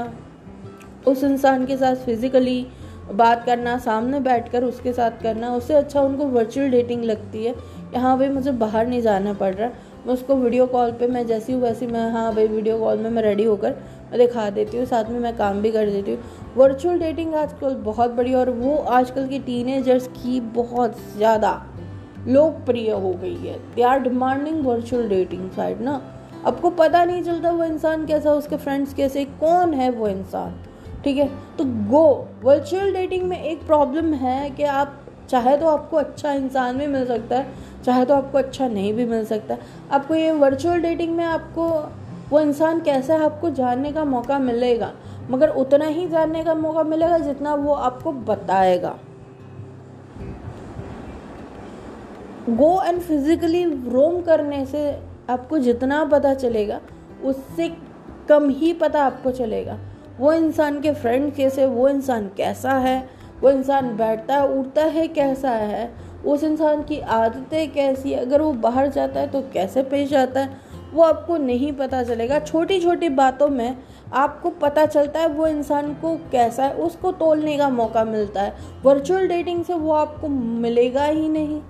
उस 1.06 1.24
इंसान 1.24 1.66
के 1.66 1.76
साथ 1.76 1.96
फिज़िकली 1.96 2.66
बात 3.12 3.44
करना, 3.44 3.76
सामने 3.78 4.20
बैठकर 4.20 4.64
उसके 4.64 4.92
साथ 4.92 5.22
करना, 5.22 5.54
उससे 5.54 5.74
अच्छा 5.74 6.00
उनको 6.00 6.26
वर्चुअल 6.26 6.70
डेटिंग 6.70 7.04
लगती 7.04 7.44
है। 7.44 7.54
कि 7.92 7.98
हाँ 7.98 8.16
भाई 8.18 8.28
मुझे 8.28 8.50
बाहर 8.50 8.86
नहीं 8.86 9.00
जाना 9.02 9.32
पड़ 9.32 9.54
रहा। 9.54 9.68
मैं 10.06 10.12
उसको 10.14 10.34
वीडियो 10.34 10.66
कॉल 10.66 10.92
पे, 10.92 11.06
मैं 11.06 11.26
जैसी 11.26 11.52
हूँ 11.52 11.60
वैसी 11.62 11.86
मैं 11.86 12.10
हाँ 12.10 12.34
भाई 12.34 12.46
वीडियो 12.46 12.78
कॉल 12.78 12.98
में 12.98 13.10
मैं 13.10 13.22
रेडी 13.22 13.44
होकर 13.44 13.74
मैं 14.10 14.18
दिखा 14.18 14.48
देती 14.50 14.76
हूँ। 14.76 14.86
साथ 14.86 15.04
में 15.04 15.18
मैं 15.20 15.36
काम 15.36 15.60
भी 15.62 15.70
कर 15.70 15.90
देती 15.90 16.12
हूँ। 16.12 16.54
वर्चुअल 16.56 16.98
डेटिंग 16.98 17.34
आजकल 17.34 17.74
बहुत 17.74 18.10
बड़ी 18.10 18.34
और 18.34 18.50
वो 18.50 18.76
आजकल 18.76 19.28
की 19.28 19.38
टीनेजर्स 19.38 20.06
की 20.06 20.40
बहुत 20.40 20.96
ज़्यादा 21.16 21.52
लोकप्रिय 22.28 22.90
हो 22.90 23.12
गई 23.12 23.36
है। 23.36 23.58
They 23.74 23.82
are 23.82 24.00
demanding 24.00 24.64
virtual 24.66 25.08
dating 25.08 25.50
side 25.50 25.80
ना। 25.80 26.00
आपको 26.46 26.70
पता 26.70 27.04
नहीं 27.04 27.22
चलता 27.22 27.50
वो 27.50 27.64
इंसान 27.64 28.06
कैसा, 28.06 28.32
उसके 28.32 28.56
फ्रेंड्स 28.56 28.94
कैसे, 28.94 29.24
कौन 29.24 29.74
है 29.74 29.90
वो 29.90 30.08
इंसान? 30.08 30.54
ठीक 31.04 31.16
है? 31.16 31.28
तो 31.58 31.64
गो 31.90 32.28
वर्चुअल 32.42 32.92
डेटिंग 32.92 33.22
में 33.22 33.42
एक 33.42 33.66
प्रॉब्लम 33.66 34.12
है 34.14 34.50
कि 34.50 34.62
आप, 34.62 34.98
चाहे 35.30 35.56
तो 35.56 35.66
आपको 35.66 35.96
अच्छा 35.96 36.32
इंसान 36.32 36.78
भी 36.78 36.86
मिल 36.86 37.06
सकता 37.06 37.36
है, 37.36 37.52
चाहे 37.84 38.04
तो 38.04 38.14
आपको 38.14 38.38
अच्छा 38.38 38.68
नहीं 38.68 38.92
भी 38.94 39.04
मिल 39.04 39.24
सकता 39.24 39.56
आपको 39.92 40.14
ये 40.14 40.30
वर्चुअल 40.32 40.80
डेटिंग 40.80 41.16
में 41.16 41.24
आपको, 41.24 41.68
वो 42.30 42.40
इंसान 42.40 42.80
कैसा 42.80 43.14
है 43.14 43.24
आपको 43.24 43.50
जानने 43.50 43.92
का 43.92 44.04
मौका 44.04 44.38
मिलेगा? 44.38 44.92
मगर 45.30 45.48
उतना 45.48 45.86
ही 45.86 46.08
जानने 46.08 46.44
का 46.44 46.54
मौका 46.54 46.82
मिलेगा 46.82 47.18
जितना 47.18 47.54
वो 47.54 47.74
आपको 47.74 48.12
बताएगा। 48.12 48.98
गो 52.50 52.82
एंड 52.82 53.00
फिजिकली 53.00 53.64
रोम 53.64 54.20
करने 54.22 54.64
से 54.66 54.90
आपको 55.30 55.58
जितना 55.58 56.04
पता 56.04 56.34
चलेगा, 56.34 56.80
उससे 57.24 57.68
कम 58.28 58.48
ही 58.50 58.72
पता 58.72 59.04
आपको 59.04 59.30
चलेगा। 59.30 59.78
वो 60.20 60.32
इंसान 60.32 60.80
के 60.80 60.92
फ्रेंड 60.92 61.32
कैसे 61.34 61.66
वो 61.66 61.88
इंसान 61.88 62.30
कैसा 62.36 62.72
है, 62.72 63.08
वो 63.40 63.50
इंसान 63.50 63.96
बैठता 63.96 64.36
है, 64.36 64.48
उठता 64.48 64.84
है 64.84 65.06
कैसा 65.08 65.50
है, 65.50 65.90
उस 66.26 66.44
इंसान 66.44 66.82
की 66.82 66.98
आदतें 67.00 67.72
कैसी 67.72 68.12
अगर 68.12 68.40
वो 68.40 68.52
बाहर 68.52 68.88
जाता 68.88 69.20
है 69.20 69.26
तो 69.26 69.40
कैसे 69.52 69.82
पेश 69.82 70.12
आता 70.14 70.40
है, 70.40 70.60
वो 70.94 71.02
आपको 71.02 71.36
नहीं 71.36 71.72
पता 71.72 72.02
चलेगा। 72.02 72.38
छोटी 72.38 72.80
छोटी 72.80 73.08
बातों 73.08 73.48
में 73.48 73.76
आपको 74.12 74.50
पता 74.50 74.84
चलता 74.86 75.20
है 75.20 75.28
वो 75.28 75.46
इंसान 75.46 75.92
को 75.94 76.14
कैसा 76.32 76.64
है, 76.64 76.74
उसको 76.74 77.12
तोलने 77.12 77.56
का 77.58 77.68
मौका 77.68 78.04
मिलता 78.04 78.42
है। 78.42 78.54
वर्चुअल 78.84 79.28
डेटिंग 79.28 79.64
से 79.64 79.74
वो 79.74 79.92
आपको 79.92 80.28
मिलेगा 80.28 81.04
ही 81.04 81.28
नहीं। 81.28 81.60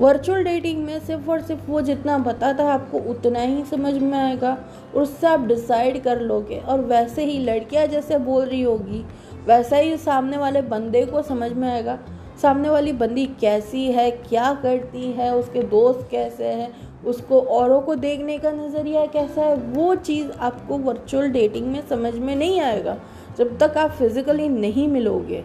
वर्चुअल 0.00 0.44
डेटिंग 0.44 0.84
में 0.84 0.98
सिर्फ़ 1.00 1.30
और 1.30 1.40
सिर्फ़ 1.40 1.70
वो 1.70 1.80
जितना 1.80 2.18
बताता 2.18 2.64
है 2.64 2.70
आपको 2.70 2.98
उतना 3.10 3.40
ही 3.40 3.62
समझ 3.64 3.94
में 3.94 4.18
आएगा। 4.18 4.56
और 4.94 5.02
उससे 5.02 5.26
आप 5.26 5.46
डिसाइड 5.46 6.02
कर 6.04 6.20
लोगे। 6.20 6.58
और 6.58 6.80
वैसे 6.80 7.24
ही 7.24 7.38
लड़कियाँ 7.38 7.86
जैसे 7.86 8.18
बोल 8.20 8.44
रही 8.44 8.62
होगी, 8.62 9.04
वैसा 9.46 9.76
ही 9.76 9.96
सामने 9.96 10.36
वाले 10.36 10.62
बंदे 10.62 11.04
को 11.06 11.22
समझ 11.22 11.52
में 11.52 11.68
आएगा, 11.68 11.98
सामने 12.42 12.68
वाली 12.68 12.92
बंदी 12.92 13.26
कैसी 13.40 13.86
है, 13.86 14.10
क्या 14.10 14.52
करती 14.54 15.10
है, 15.12 15.34
उसके 15.36 15.62
दोस्त 15.62 16.06
कैसे 16.10 16.44
हैं, 16.44 16.70
उसको 17.04 17.40
औरों 17.40 17.80
को 17.80 17.94
देखने 17.94 18.38
का 18.38 18.50
नज़रिया 18.52 19.04
कैसा 19.06 19.42
है, 19.42 19.56
वो 19.56 19.94
चीज़ 19.94 20.30
आपको 20.30 20.78
वर्चुअल 20.78 21.30
डेटिंग 21.30 21.66
में 21.66 21.80
समझ 21.88 22.14
में 22.14 22.34
नहीं 22.36 22.60
आएगा, 22.60 22.96
जब 23.38 23.58
तक 23.58 23.78
आप 23.78 23.90
फिज़िकली 23.90 24.48
नहीं 24.48 24.88
मिलोगे। 24.88 25.44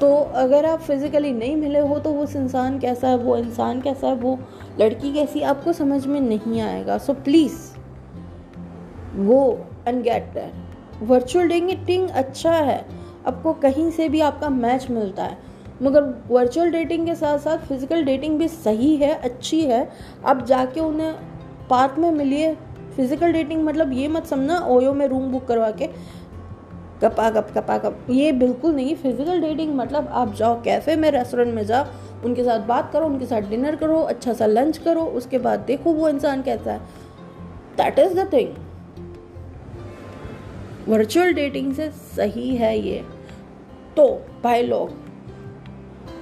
तो 0.00 0.14
अगर 0.34 0.66
आप 0.66 0.80
फिज़िकली 0.80 1.32
नहीं 1.32 1.56
मिले 1.56 1.78
हो 1.78 1.98
तो 1.98 2.12
उस 2.12 2.36
इंसान 2.36 2.78
कैसा 2.78 3.08
है, 3.08 3.16
वो 3.16 3.36
इंसान 3.36 3.80
कैसा 3.80 4.06
है, 4.06 4.14
वो 4.14 4.38
लड़की 4.80 5.12
कैसी 5.12 5.42
आपको 5.42 5.72
समझ 5.72 6.06
में 6.06 6.20
नहीं 6.20 6.60
आएगा। 6.60 6.98
सो 6.98 7.12
प्लीज़ 7.14 7.71
वो 9.16 9.58
and 9.88 10.02
get 10.02 10.32
that 10.34 11.02
virtual 11.02 11.48
dating 11.48 12.08
अच्छा 12.10 12.52
है. 12.52 12.84
आपको 13.26 13.52
कहीं 13.54 13.90
से 13.90 14.08
भी 14.08 14.20
आपका 14.20 14.48
मैच 14.50 14.86
मिलता 14.90 15.24
है. 15.24 15.38
मगर 15.82 16.02
वर्चुअल 16.28 16.70
डेटिंग 16.70 17.06
के 17.06 17.14
साथ 17.14 17.38
साथ 17.38 17.58
फ़िज़िकल 17.58 18.04
डेटिंग 18.04 18.38
भी 18.38 18.48
सही 18.48 18.94
है, 18.96 19.14
अच्छी 19.14 19.60
है. 19.60 19.88
आप 20.26 20.44
जाके 20.46 20.80
उन्हें 20.80 21.14
पार्क 21.70 21.98
में 21.98 22.10
मिलिए. 22.12 22.54
फ़िज़िकल 22.96 23.32
डेटिंग 23.32 23.64
मतलब 23.64 23.92
ये 23.92 24.08
मत 24.08 24.26
समझना, 24.26 24.58
ओयो 24.60 24.92
में 24.94 25.06
रूम 25.08 25.30
बुक 25.32 25.46
करवा 25.46 25.70
के 25.70 25.86
कपा 27.02 27.30
कप 27.30 27.48
कपा 27.54 27.76
कप 27.78 28.06
ये 28.10 28.32
बिल्कुल 28.32 28.74
नहीं 28.74 28.94
फ़िज़िकल 28.96 29.40
डेटिंग 29.40 29.74
मतलब 29.76 30.08
आप 30.08 30.34
जाओ 30.34 30.60
कैफ़े 30.62 30.96
में 30.96 31.10
रेस्टोरेंट 31.10 31.54
में 31.54 31.64
जाओ, 31.66 31.86
उनके 32.24 32.44
साथ 32.44 32.66
बात 32.66 32.90
करो, 32.92 33.06
उनके 33.06 33.26
साथ 33.26 33.48
डिनर 33.50 33.76
करो 33.76 34.00
अच्छा 34.02 34.32
सा 34.32 34.46
लंच 34.46 34.78
करो, 34.78 35.04
उसके 35.04 35.38
बाद 35.38 35.60
देखो 35.60 35.92
वो 35.92 36.08
इंसान 36.08 36.42
कैसा 36.42 36.72
है. 36.72 36.78
That 37.76 37.98
is 37.98 38.14
the 38.14 38.28
thing 38.32 38.54
virtual 40.88 41.32
dating 41.32 41.72
से 41.74 41.90
सही 42.16 42.54
है 42.56 42.78
ये। 42.78 43.04
तो 43.96 44.06
भाई 44.44 44.62
लोग 44.62 44.90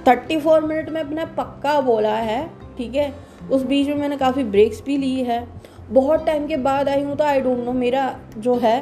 थर्टी 0.07 0.39
फोर 0.39 0.61
मिनट 0.61 0.89
में 0.89 1.01
अपना 1.01 1.25
पक्का 1.37 1.79
बोला 1.81 2.15
है, 2.15 2.49
ठीक 2.77 2.95
है? 2.95 3.13
उस 3.51 3.63
बीच 3.63 3.87
में 3.87 3.95
मैंने 3.95 4.17
काफ़ी 4.17 4.43
ब्रेक्स 4.45 4.81
भी 4.83 4.97
ली 4.97 5.23
है। 5.23 5.45
बहुत 5.89 6.25
टाइम 6.25 6.47
के 6.47 6.57
बाद 6.57 6.89
आई 6.89 7.03
हूँ 7.03 7.15
तो 7.17 7.23
आई 7.23 7.41
डोंट 7.41 7.65
नो 7.65 7.73
मेरा 7.73 8.03
जो 8.37 8.55
है 8.55 8.79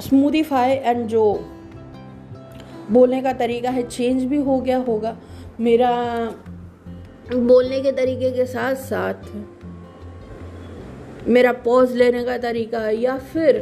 स्मूदीफाई 0.00 0.70
एंड 0.70 1.06
जो 1.06 1.22
बोलने 2.90 3.20
का 3.22 3.32
तरीका 3.32 3.70
है 3.70 3.82
चेंज 3.82 4.24
भी 4.24 4.36
हो 4.38 4.60
गया 4.60 4.78
होगा। 4.78 5.16
मेरा 5.60 5.90
बोलने 7.28 7.80
के 7.80 7.92
तरीके 7.92 8.30
के 8.30 8.44
साथ 8.46 8.74
साथ 8.74 9.30
मेरा 11.28 11.52
पॉज 11.52 11.92
लेने 11.92 12.24
का 12.24 12.38
तरीका 12.38 12.88
या 12.90 13.16
फिर 13.16 13.56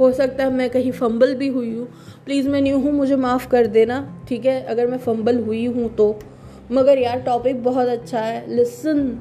हो 0.00 0.12
सकता 0.12 0.44
है 0.44 0.52
मैं 0.52 0.70
कहीं 0.70 0.92
फंबल 0.92 1.34
भी 1.34 1.48
हुई 1.48 1.74
हूँ। 1.74 1.86
प्लीज़ 2.24 2.48
मैं 2.48 2.60
न्यू 2.60 2.78
हूँ, 2.78 2.92
मुझे 2.92 3.16
माफ़ 3.16 3.48
कर 3.48 3.66
देना, 3.66 4.24
ठीक 4.28 4.46
है? 4.46 4.62
अगर 4.62 4.86
मैं 4.86 4.98
फंबल 4.98 5.38
हुई 5.38 5.66
हूँ 5.66 5.88
तो। 5.94 6.18
मगर 6.72 6.98
यार 6.98 7.20
टॉपिक 7.20 7.62
बहुत 7.64 7.88
अच्छा 7.88 8.20
है। 8.20 8.54
लिसन 8.56 9.20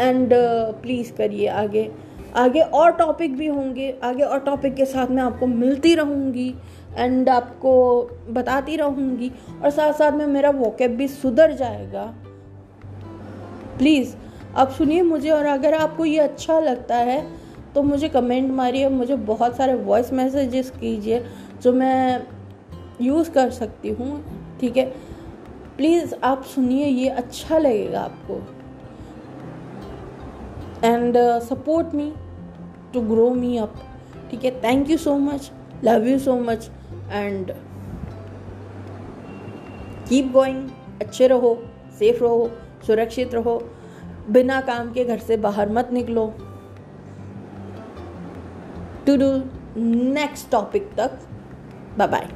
एंड 0.00 0.30
प्लीज़ 0.82 1.12
करिए 1.12 1.46
आगे। 1.46 1.90
आगे 2.36 2.60
और 2.60 2.92
टॉपिक 2.92 3.36
भी 3.36 3.46
होंगे। 3.46 3.94
आगे 4.02 4.22
और 4.22 4.38
टॉपिक 4.38 4.74
के 4.74 4.84
साथ 4.84 5.06
मैं 5.06 5.22
आपको 5.22 5.46
मिलती 5.46 5.94
रहूँगी 5.94 6.54
एंड 6.96 7.28
आपको 7.28 8.02
बताती 8.30 8.76
रहूँगी। 8.76 9.30
और 9.62 9.70
साथ 9.70 9.92
साथ 9.92 10.12
में 10.12 10.26
मेरा 10.26 10.50
वोकेब 10.50 10.96
भी 10.96 11.08
सुधर 11.08 11.52
जाएगा। 11.52 12.04
प्लीज़ 13.78 14.14
आप 14.56 14.70
सुनिए 14.70 15.02
मुझे 15.02 15.30
और 15.30 15.46
अगर 15.46 15.74
आपको 15.74 16.04
ये 16.04 16.18
अच्छा 16.18 16.58
लगता 16.60 16.96
है 16.96 17.20
तो 17.74 17.82
मुझे 17.82 18.08
कमेंट 18.08 18.50
मारिए, 18.52 18.88
मुझे 18.88 19.16
बहुत 19.28 19.56
सारे 19.56 19.74
वॉइस 19.74 20.12
मैसेजेस 20.12 20.70
कीजिए, 20.70 21.24
जो 21.62 21.72
मैं 21.72 22.26
यूज़ 23.02 23.30
कर 23.30 23.50
सकती 23.50 23.88
हूँ, 23.90 24.22
ठीक 24.60 24.76
है? 24.76 24.84
प्लीज़ 25.76 26.14
आप 26.24 26.42
सुनिए, 26.44 26.86
ये 26.86 27.08
अच्छा 27.08 27.58
लगेगा 27.58 28.00
आपको। 28.00 28.34
And 30.84 31.16
support 31.42 31.94
me 31.94 32.12
to 32.94 33.00
grow 33.08 33.28
me 33.30 33.56
up 33.58 33.74
ठीक 34.30 34.44
है? 34.44 34.50
Thank 34.62 34.90
you 34.90 34.96
so 34.98 35.16
much 35.18 35.50
love 35.84 36.06
you 36.08 36.18
so 36.18 36.38
much 36.40 36.70
and 37.12 37.50
keep 40.08 40.32
going 40.32 40.68
अच्छे 41.02 41.26
रहो 41.26 41.56
सेफ़ 41.98 42.22
रहो, 42.22 42.50
सुरक्षित 42.86 43.34
रहो। 43.34 43.62
बिना 44.30 44.60
काम 44.60 44.92
के 44.92 45.04
घर 45.04 45.18
से 45.18 45.36
बाहर 45.36 45.68
मत 45.68 45.88
निकलो। 45.92 46.26
टू 49.06 49.16
डू 49.16 49.30
नेक्स्ट 50.12 50.50
टॉपिक 50.50 50.90
तक 50.96 51.18
बाय 51.98 52.08
बाय 52.08 52.28